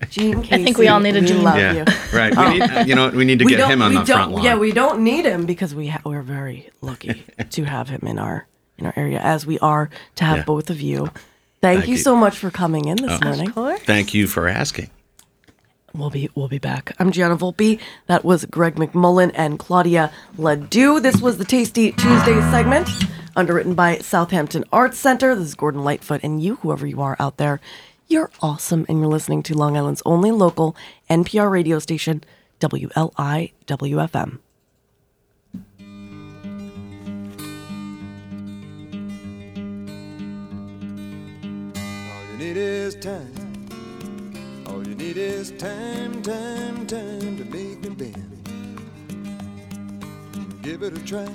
gene 0.09 0.41
Casey, 0.41 0.61
I 0.61 0.63
think 0.63 0.77
we 0.77 0.87
all 0.87 0.99
need 0.99 1.15
a 1.15 1.21
Gene. 1.21 1.43
love 1.43 1.57
yeah. 1.57 1.73
you 1.73 1.85
Right. 2.17 2.35
We 2.35 2.59
need, 2.59 2.71
oh. 2.71 2.79
you 2.81 2.95
know? 2.95 3.09
We 3.09 3.25
need 3.25 3.39
to 3.39 3.45
we 3.45 3.51
get 3.51 3.57
don't, 3.57 3.71
him 3.71 3.81
on 3.81 3.93
the 3.95 4.05
front 4.05 4.31
line. 4.31 4.43
Yeah, 4.43 4.55
we 4.57 4.71
don't 4.71 5.03
need 5.03 5.25
him 5.25 5.45
because 5.45 5.73
we 5.75 5.87
ha- 5.87 6.01
we're 6.05 6.21
very 6.21 6.69
lucky 6.81 7.25
to 7.49 7.63
have 7.65 7.89
him 7.89 8.01
in 8.05 8.17
our 8.19 8.47
in 8.77 8.85
our 8.85 8.93
area, 8.95 9.19
as 9.19 9.45
we 9.45 9.57
are 9.59 9.89
to 10.15 10.23
have 10.23 10.37
Yeah. 10.39 10.43
both 10.45 10.69
of 10.69 10.79
you. 10.81 11.09
Thank, 11.61 11.79
Thank 11.79 11.89
you 11.89 11.95
you. 11.95 12.01
so 12.01 12.15
much 12.15 12.37
for 12.37 12.49
coming 12.49 12.85
in 12.85 12.97
this 12.97 13.21
uh, 13.21 13.25
morning. 13.25 13.51
Thank 13.79 14.13
you 14.13 14.27
for 14.27 14.47
asking. 14.47 14.89
We'll 15.93 16.09
be 16.09 16.29
we'll 16.35 16.47
be 16.47 16.59
back. 16.59 16.95
I'm 16.99 17.11
Gianna 17.11 17.35
Volpe. 17.35 17.79
That 18.07 18.23
was 18.23 18.45
Greg 18.45 18.75
McMullen 18.75 19.31
and 19.33 19.57
Claudia 19.59 20.11
Ledoux. 20.37 20.99
This 20.99 21.19
was 21.21 21.37
the 21.37 21.45
Tasty 21.45 21.91
Tuesday 21.93 22.39
segment, 22.51 22.87
underwritten 23.35 23.73
by 23.73 23.97
Southampton 23.97 24.63
Arts 24.71 24.97
Center. 24.97 25.35
This 25.35 25.47
is 25.47 25.55
Gordon 25.55 25.83
Lightfoot, 25.83 26.21
and 26.23 26.41
you, 26.41 26.55
whoever 26.57 26.85
you 26.85 27.01
are 27.01 27.17
out 27.19 27.37
there, 27.37 27.59
you're 28.07 28.29
awesome, 28.41 28.85
and 28.87 28.99
you're 28.99 29.07
listening 29.07 29.43
to 29.43 29.57
Long 29.57 29.75
Island's 29.75 30.03
only 30.05 30.31
local 30.31 30.75
NPR 31.09 31.49
radio 31.49 31.79
station, 31.79 32.23
WLIWFM. 32.59 34.39
Need 42.53 42.57
is 42.57 42.95
time. 42.95 43.31
All 44.65 44.81
you 44.87 44.95
need 44.95 45.17
is 45.17 45.51
time, 45.51 46.19
time, 46.23 46.87
time 46.87 47.37
to 47.37 47.45
make 47.45 47.79
me 47.83 47.89
bend. 47.89 48.41
Give 50.63 50.81
it 50.81 50.97
a 50.97 51.05
try. 51.05 51.29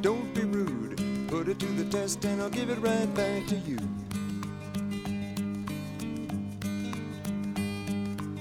Don't 0.00 0.34
be 0.34 0.42
rude. 0.42 1.00
Put 1.28 1.46
it 1.48 1.60
to 1.60 1.66
the 1.66 1.84
test 1.84 2.24
and 2.24 2.42
I'll 2.42 2.50
give 2.50 2.68
it 2.70 2.78
right 2.80 3.14
back 3.14 3.46
to 3.46 3.54
you. 3.54 3.78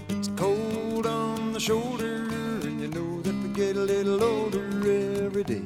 It's 0.09 0.29
cold 0.29 1.05
on 1.05 1.53
the 1.53 1.59
shoulder, 1.59 2.27
and 2.65 2.81
you 2.81 2.87
know 2.87 3.21
that 3.21 3.35
we 3.43 3.49
get 3.49 3.75
a 3.77 3.81
little 3.81 4.23
older 4.23 4.65
every 5.25 5.43
day. 5.43 5.61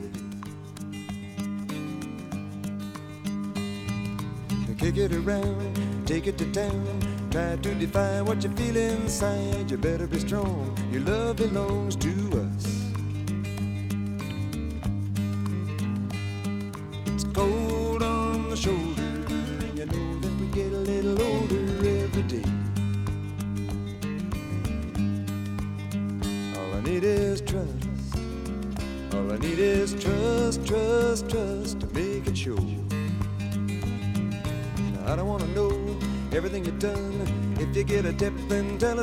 Kick 4.77 4.97
it 4.97 5.11
around, 5.13 5.77
take 6.09 6.25
it 6.25 6.39
to 6.39 6.51
town. 6.51 7.29
Try 7.29 7.55
to 7.57 7.75
define 7.75 8.25
what 8.25 8.43
you 8.43 8.49
feel 8.55 8.75
inside. 8.75 9.69
You 9.69 9.77
better 9.77 10.07
be 10.07 10.17
strong. 10.17 10.75
Your 10.91 11.03
love 11.03 11.35
belongs 11.35 11.95
to 11.97 12.09
us. 12.41 12.48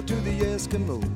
To 0.07 0.15
the 0.21 0.41
Eskimos. 0.41 1.16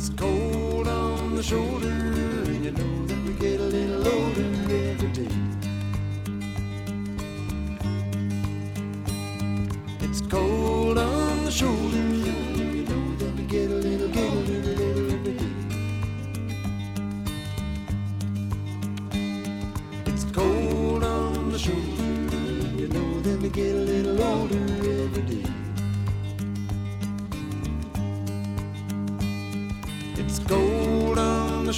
It's 0.00 0.10
cold 0.10 0.86
on 0.86 1.34
the 1.34 1.42
shoulder, 1.42 1.88
and 1.88 2.64
you 2.64 2.70
know 2.70 3.06
that 3.06 3.18
we 3.26 3.32
get 3.32 3.58
a 3.58 3.64
little 3.64 4.06
older 4.06 4.42
every 4.92 5.08
day. 5.08 5.28
It's 10.00 10.20
cold. 10.20 10.77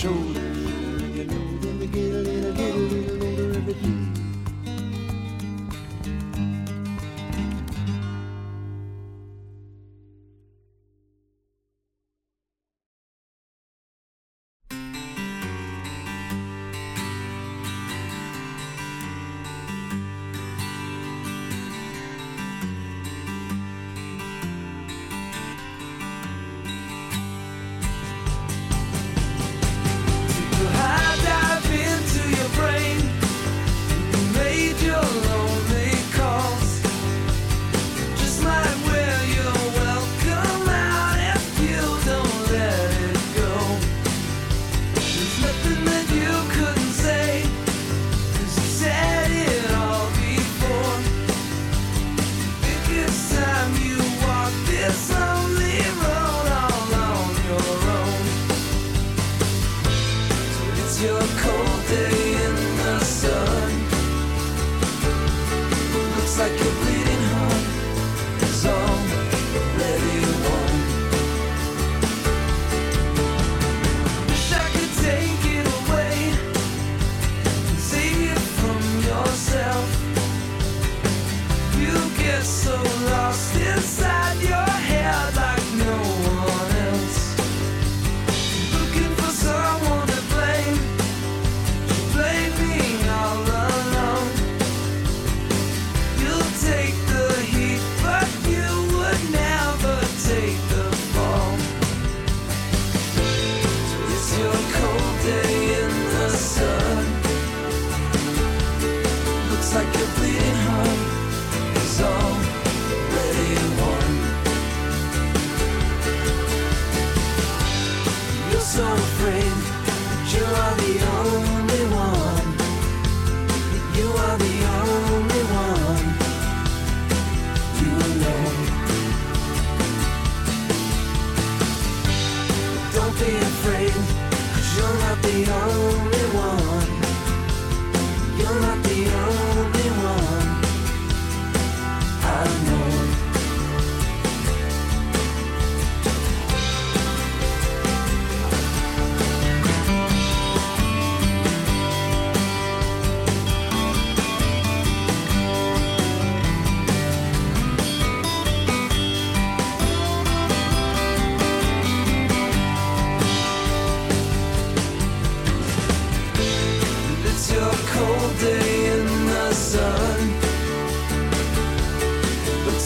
show 0.01 0.40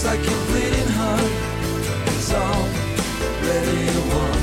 It's 0.07 0.13
like 0.13 0.27
bleeding 0.49 0.91
heart 0.99 1.33
is 2.13 2.31
already 2.35 3.87
won. 4.11 4.39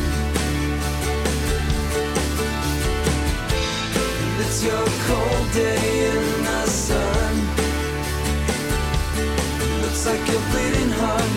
And 4.23 4.41
it's 4.41 4.63
your 4.63 4.85
cold 5.05 5.51
day 5.53 6.09
in 6.09 6.43
the 6.43 6.65
sun. 6.65 7.33
Looks 9.83 10.03
like 10.07 10.27
your 10.31 10.41
bleeding 10.49 10.93
heart 10.97 11.31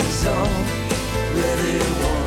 is 0.00 0.26
already 0.26 1.78
won. 2.02 2.21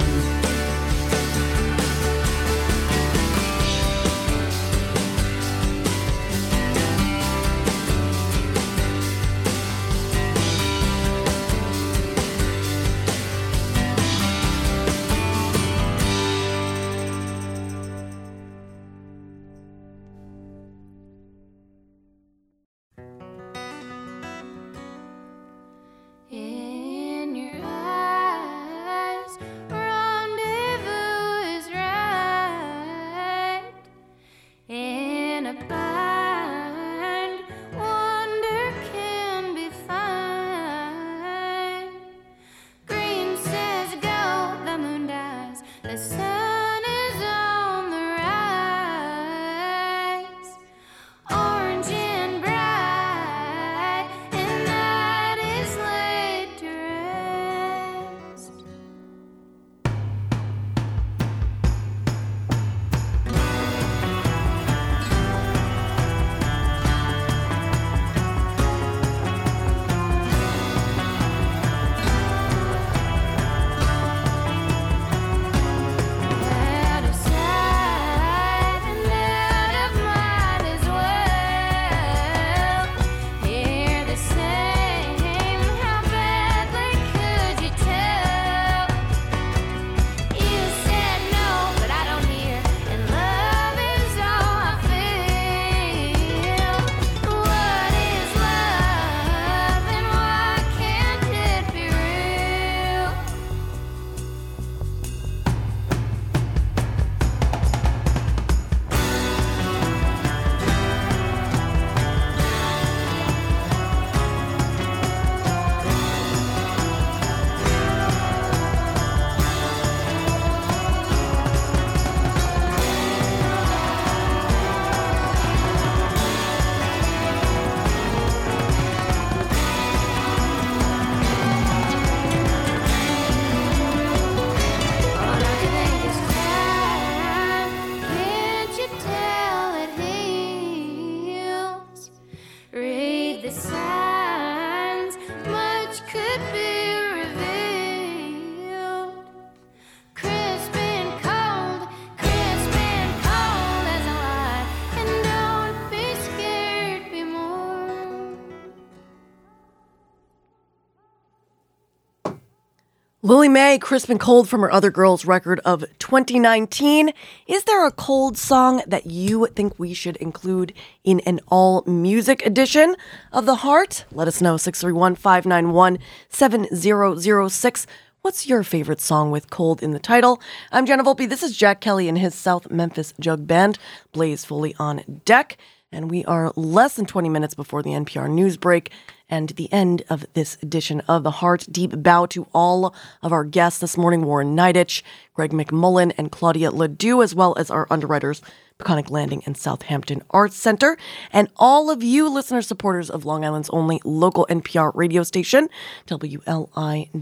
Lillie 163.36 163.50
Mae, 163.50 163.78
Crisp 163.78 164.08
and 164.08 164.18
Cold 164.18 164.48
from 164.48 164.62
her 164.62 164.72
Other 164.72 164.90
Girls 164.90 165.26
record 165.26 165.60
of 165.66 165.84
2019. 166.00 167.12
Is 167.48 167.66
there 167.66 167.86
a 167.86 167.92
cold 167.92 168.38
song 168.38 168.82
that 168.88 169.08
you 169.08 169.48
think 169.48 169.78
we 169.78 169.94
should 169.94 170.16
include 170.16 170.72
in 171.04 171.20
an 171.26 171.42
all 171.50 171.84
music 171.86 172.46
edition 172.46 172.96
of 173.34 173.46
The 173.46 173.56
Heart? 173.56 174.06
Let 174.14 174.30
us 174.30 174.42
know 174.42 174.56
631 174.56 175.16
591 175.16 176.00
7006. 176.30 177.88
What's 178.22 178.48
your 178.48 178.64
favorite 178.64 179.02
song 179.02 179.32
with 179.32 179.50
cold 179.50 179.84
in 179.84 179.92
the 179.92 180.00
title? 180.00 180.42
I'm 180.72 180.86
Jenna 180.86 181.04
Volpe. 181.04 181.28
This 181.28 181.44
is 181.44 181.58
Jack 181.58 181.82
Kelly 181.82 182.08
and 182.08 182.18
his 182.18 182.36
South 182.36 182.72
Memphis 182.72 183.14
Jug 183.20 183.46
Band. 183.46 183.78
Blaze 184.14 184.46
Foley 184.46 184.74
on 184.80 185.22
deck. 185.26 185.58
And 185.96 186.12
we 186.12 186.26
are 186.26 186.52
less 186.58 186.96
than 186.96 187.06
20 187.06 187.30
minutes 187.30 187.56
before 187.56 187.82
the 187.82 187.92
NPR 187.92 188.30
news 188.30 188.58
break 188.58 188.92
and 189.30 189.50
the 189.52 189.72
end 189.72 190.04
of 190.10 190.26
this 190.34 190.58
edition 190.62 191.00
of 191.08 191.24
The 191.24 191.32
Heart. 191.32 191.68
Deep 191.72 192.04
bow 192.04 192.26
to 192.28 192.48
all 192.54 192.94
of 193.24 193.32
our 193.32 193.46
guests 193.46 193.80
this 193.80 193.96
morning 193.98 194.26
Warren 194.26 194.56
Niditch, 194.58 195.02
Greg 195.34 195.52
McMullen, 195.52 196.14
and 196.18 196.34
Claudia 196.34 196.72
Ledoux, 196.72 197.22
as 197.24 197.34
well 197.34 197.56
as 197.58 197.72
our 197.72 197.88
underwriters, 197.90 198.42
Peconic 198.78 199.10
Landing 199.10 199.42
and 199.46 199.56
Southampton 199.56 200.22
Arts 200.32 200.58
Center, 200.58 200.98
and 201.32 201.48
all 201.56 201.90
of 201.90 202.04
you 202.04 202.28
listener 202.28 202.62
supporters 202.62 203.10
of 203.10 203.24
Long 203.24 203.46
Island's 203.46 203.70
only 203.70 204.02
local 204.04 204.46
NPR 204.50 204.92
radio 204.96 205.24
station, 205.24 205.70
WLIWFM. 206.08 207.16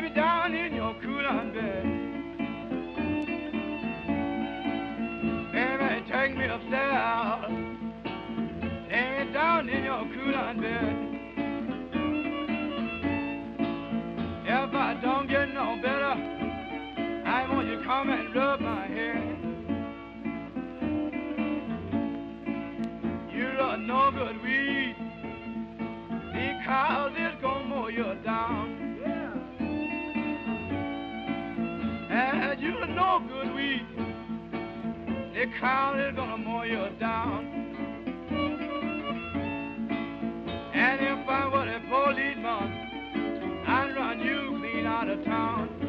Me 0.00 0.10
down 0.10 0.37
good 33.26 33.54
weed. 33.54 33.86
Because 35.34 35.96
it's 35.98 36.16
gonna 36.16 36.36
mow 36.36 36.62
you 36.62 36.88
down. 37.00 37.46
And 40.74 41.00
if 41.00 41.28
I 41.28 41.48
were 41.48 41.68
a 41.68 41.80
policeman, 41.88 43.64
I'd 43.66 43.94
run 43.96 44.20
you 44.20 44.58
clean 44.58 44.86
out 44.86 45.08
of 45.08 45.24
town. 45.24 45.87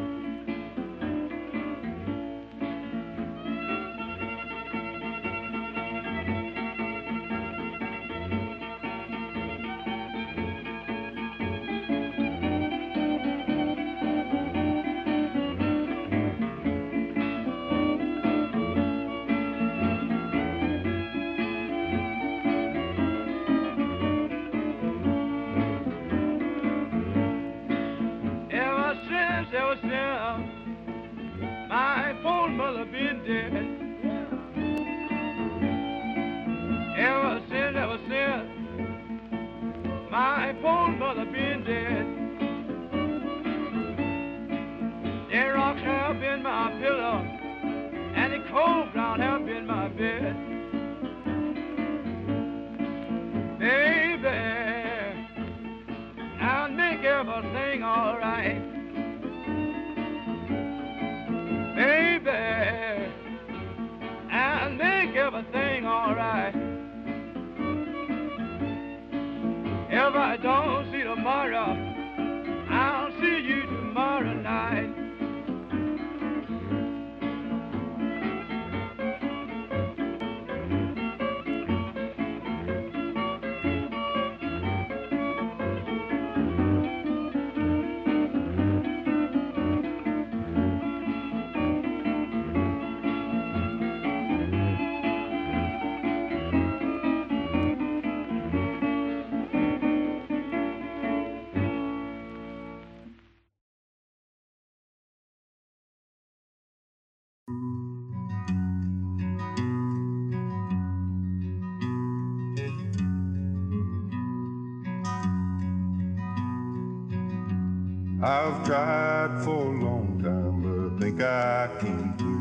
I've 118.22 118.66
tried 118.66 119.42
for 119.42 119.64
a 119.64 119.82
long 119.82 120.20
time, 120.22 120.60
but 120.62 121.00
think 121.00 121.22
I 121.22 121.70
can 121.78 122.14
do. 122.18 122.36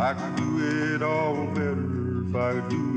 I 0.00 0.14
could 0.14 0.36
do 0.36 0.94
it 0.94 1.02
all 1.02 1.46
better 1.48 2.24
if 2.24 2.34
I 2.34 2.66
do 2.70 2.87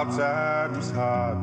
Outside 0.00 0.74
was 0.74 0.90
hot, 0.92 1.36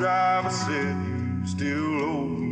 driver 0.00 0.48
said 0.48 0.96
you 0.96 1.46
still 1.46 2.00
owe 2.00 2.24
me 2.24 2.49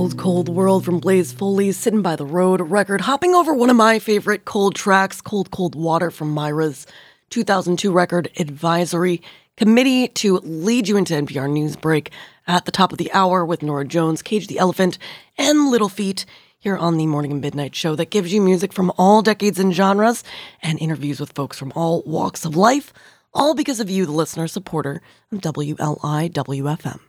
Cold, 0.00 0.16
Cold 0.16 0.48
World 0.48 0.82
from 0.86 0.98
Blaze 0.98 1.30
Foley's 1.30 1.76
Sitting 1.76 2.00
by 2.00 2.16
the 2.16 2.24
Road 2.24 2.62
record, 2.62 3.02
hopping 3.02 3.34
over 3.34 3.52
one 3.52 3.68
of 3.68 3.76
my 3.76 3.98
favorite 3.98 4.46
cold 4.46 4.74
tracks, 4.74 5.20
Cold, 5.20 5.50
Cold 5.50 5.74
Water 5.74 6.10
from 6.10 6.32
Mirah's 6.32 6.86
2002 7.28 7.92
record, 7.92 8.30
Advisory 8.38 9.20
Committee, 9.58 10.08
to 10.08 10.38
lead 10.38 10.88
you 10.88 10.96
into 10.96 11.12
NPR 11.12 11.50
News 11.50 11.76
Break 11.76 12.12
at 12.46 12.64
the 12.64 12.72
top 12.72 12.92
of 12.92 12.98
the 12.98 13.12
hour 13.12 13.44
with 13.44 13.62
Norah 13.62 13.84
Jones, 13.84 14.22
Cage 14.22 14.46
the 14.46 14.58
Elephant, 14.58 14.96
and 15.36 15.68
Little 15.68 15.90
Feat 15.90 16.24
here 16.58 16.78
on 16.78 16.96
the 16.96 17.06
Morning 17.06 17.32
and 17.32 17.42
Midnight 17.42 17.74
Show 17.74 17.94
that 17.96 18.08
gives 18.08 18.32
you 18.32 18.40
music 18.40 18.72
from 18.72 18.90
all 18.96 19.20
decades 19.20 19.58
and 19.58 19.74
genres 19.74 20.24
and 20.62 20.80
interviews 20.80 21.20
with 21.20 21.32
folks 21.32 21.58
from 21.58 21.74
all 21.76 22.02
walks 22.06 22.46
of 22.46 22.56
life, 22.56 22.94
all 23.34 23.54
because 23.54 23.80
of 23.80 23.90
you, 23.90 24.06
the 24.06 24.12
listener 24.12 24.48
supporter 24.48 25.02
of 25.30 25.40
WLIWFM. 25.40 27.00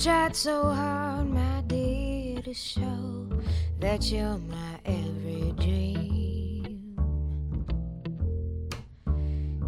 Tried 0.00 0.34
so 0.34 0.62
hard, 0.64 1.28
my 1.28 1.62
dear, 1.66 2.40
to 2.40 2.54
show 2.54 3.28
that 3.80 4.10
you're 4.10 4.38
my 4.38 4.80
every 4.86 5.52
dream. 5.58 6.96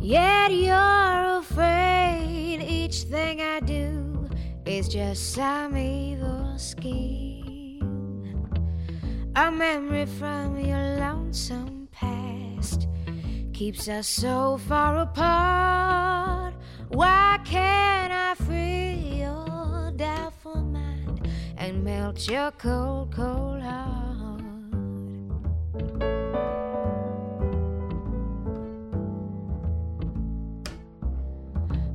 Yet 0.00 0.50
you're 0.52 1.38
afraid 1.38 2.62
each 2.62 3.02
thing 3.02 3.42
I 3.42 3.60
do 3.60 4.26
is 4.64 4.88
just 4.88 5.34
some 5.34 5.76
evil 5.76 6.56
scheme. 6.56 8.48
A 9.36 9.50
memory 9.50 10.06
from 10.06 10.58
your 10.58 10.96
lonesome 10.96 11.88
past 11.92 12.88
keeps 13.52 13.86
us 13.86 14.08
so 14.08 14.56
far 14.66 14.96
apart. 14.96 16.54
Why 16.88 17.38
can't 17.44 18.12
I 18.14 18.34
free 18.46 18.91
doubtful 20.02 20.56
mind 20.56 21.28
and 21.56 21.84
melt 21.84 22.28
your 22.28 22.50
cold, 22.58 23.14
cold 23.14 23.62
heart? 23.62 24.42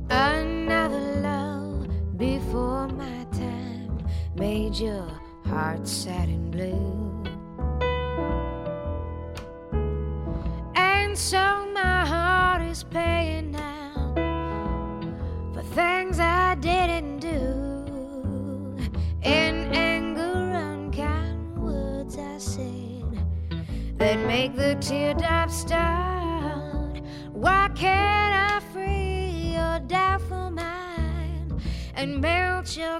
Another 0.08 1.20
love 1.20 1.86
before 2.16 2.88
my 2.88 3.26
time 3.30 3.98
made 4.36 4.74
your 4.76 5.06
heart 5.44 5.86
sad 5.86 6.30
and 6.30 6.50
blue. 6.50 7.24
And 10.76 11.18
so 11.18 11.66
my 11.74 12.06
heart 12.06 12.62
is 12.62 12.84
paying 12.84 13.17
make 24.28 24.54
the 24.54 24.74
teardrops 24.74 25.56
start. 25.56 27.00
Why 27.32 27.70
can't 27.74 28.52
I 28.52 28.60
free 28.74 29.54
your 29.54 29.80
doubtful 29.86 30.50
mind 30.50 31.62
and 31.94 32.20
melt 32.20 32.76
your 32.76 32.97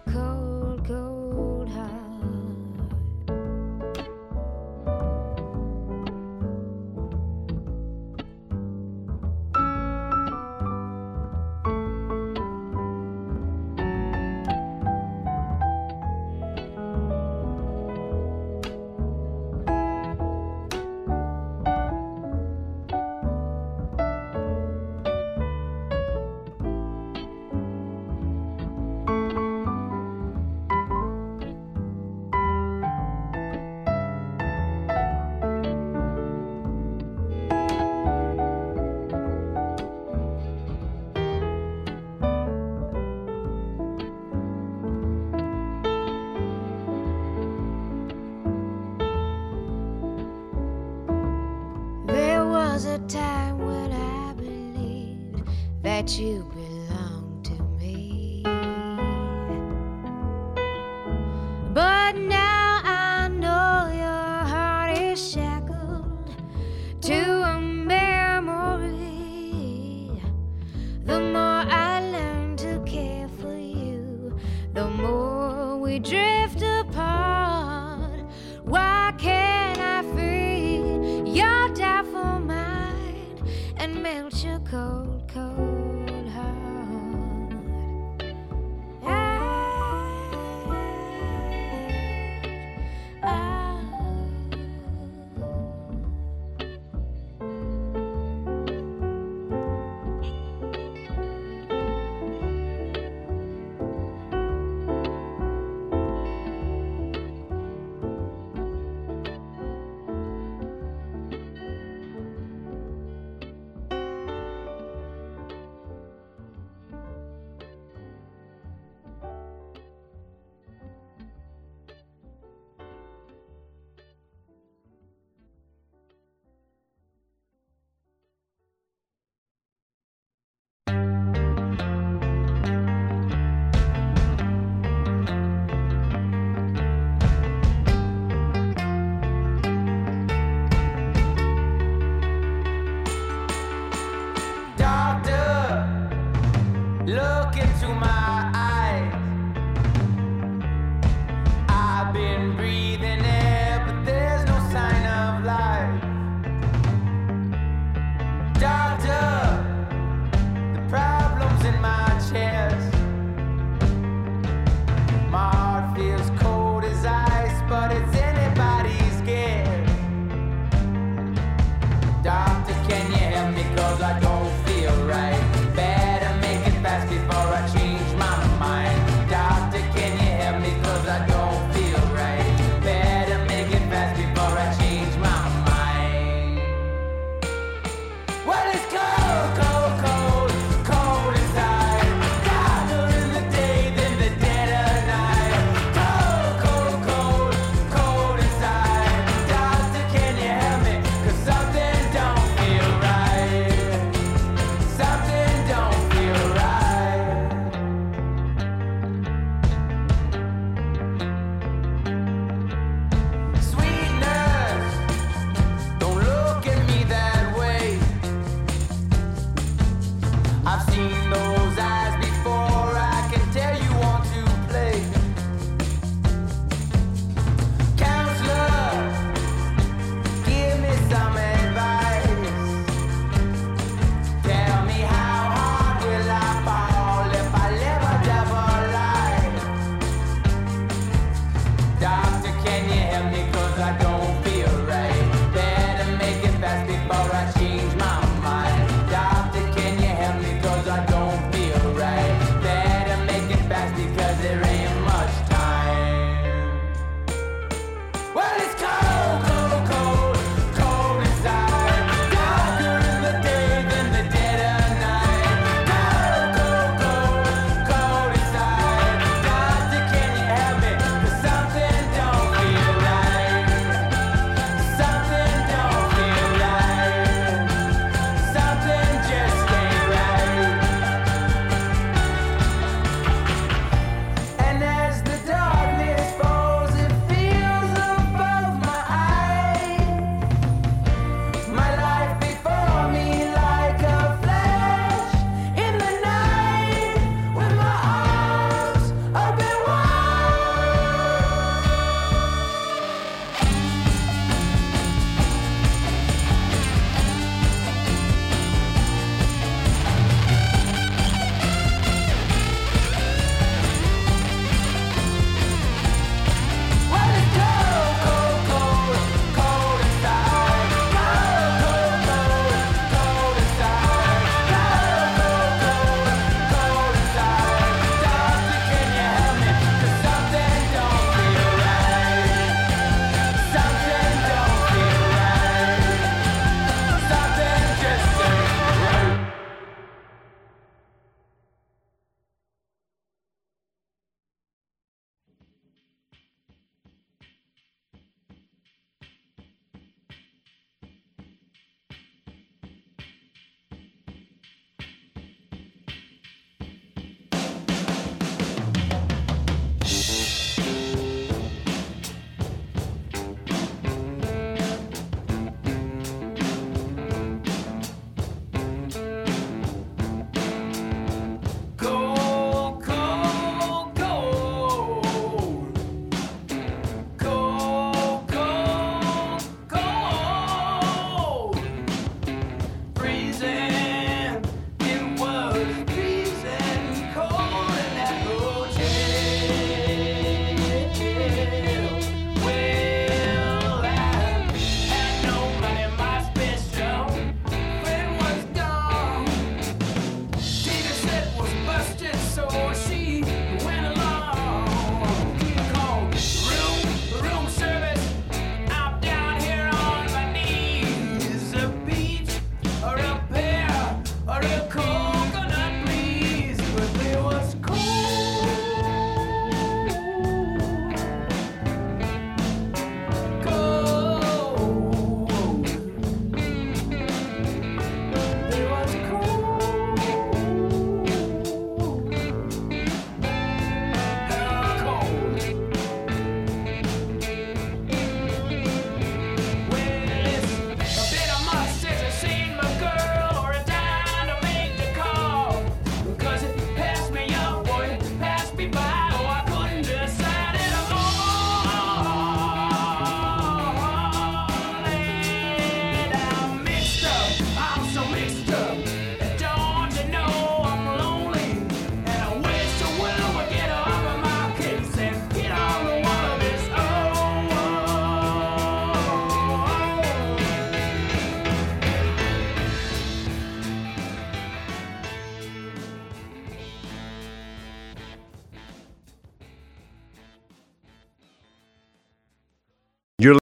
I 84.10 84.30
free 84.30 85.17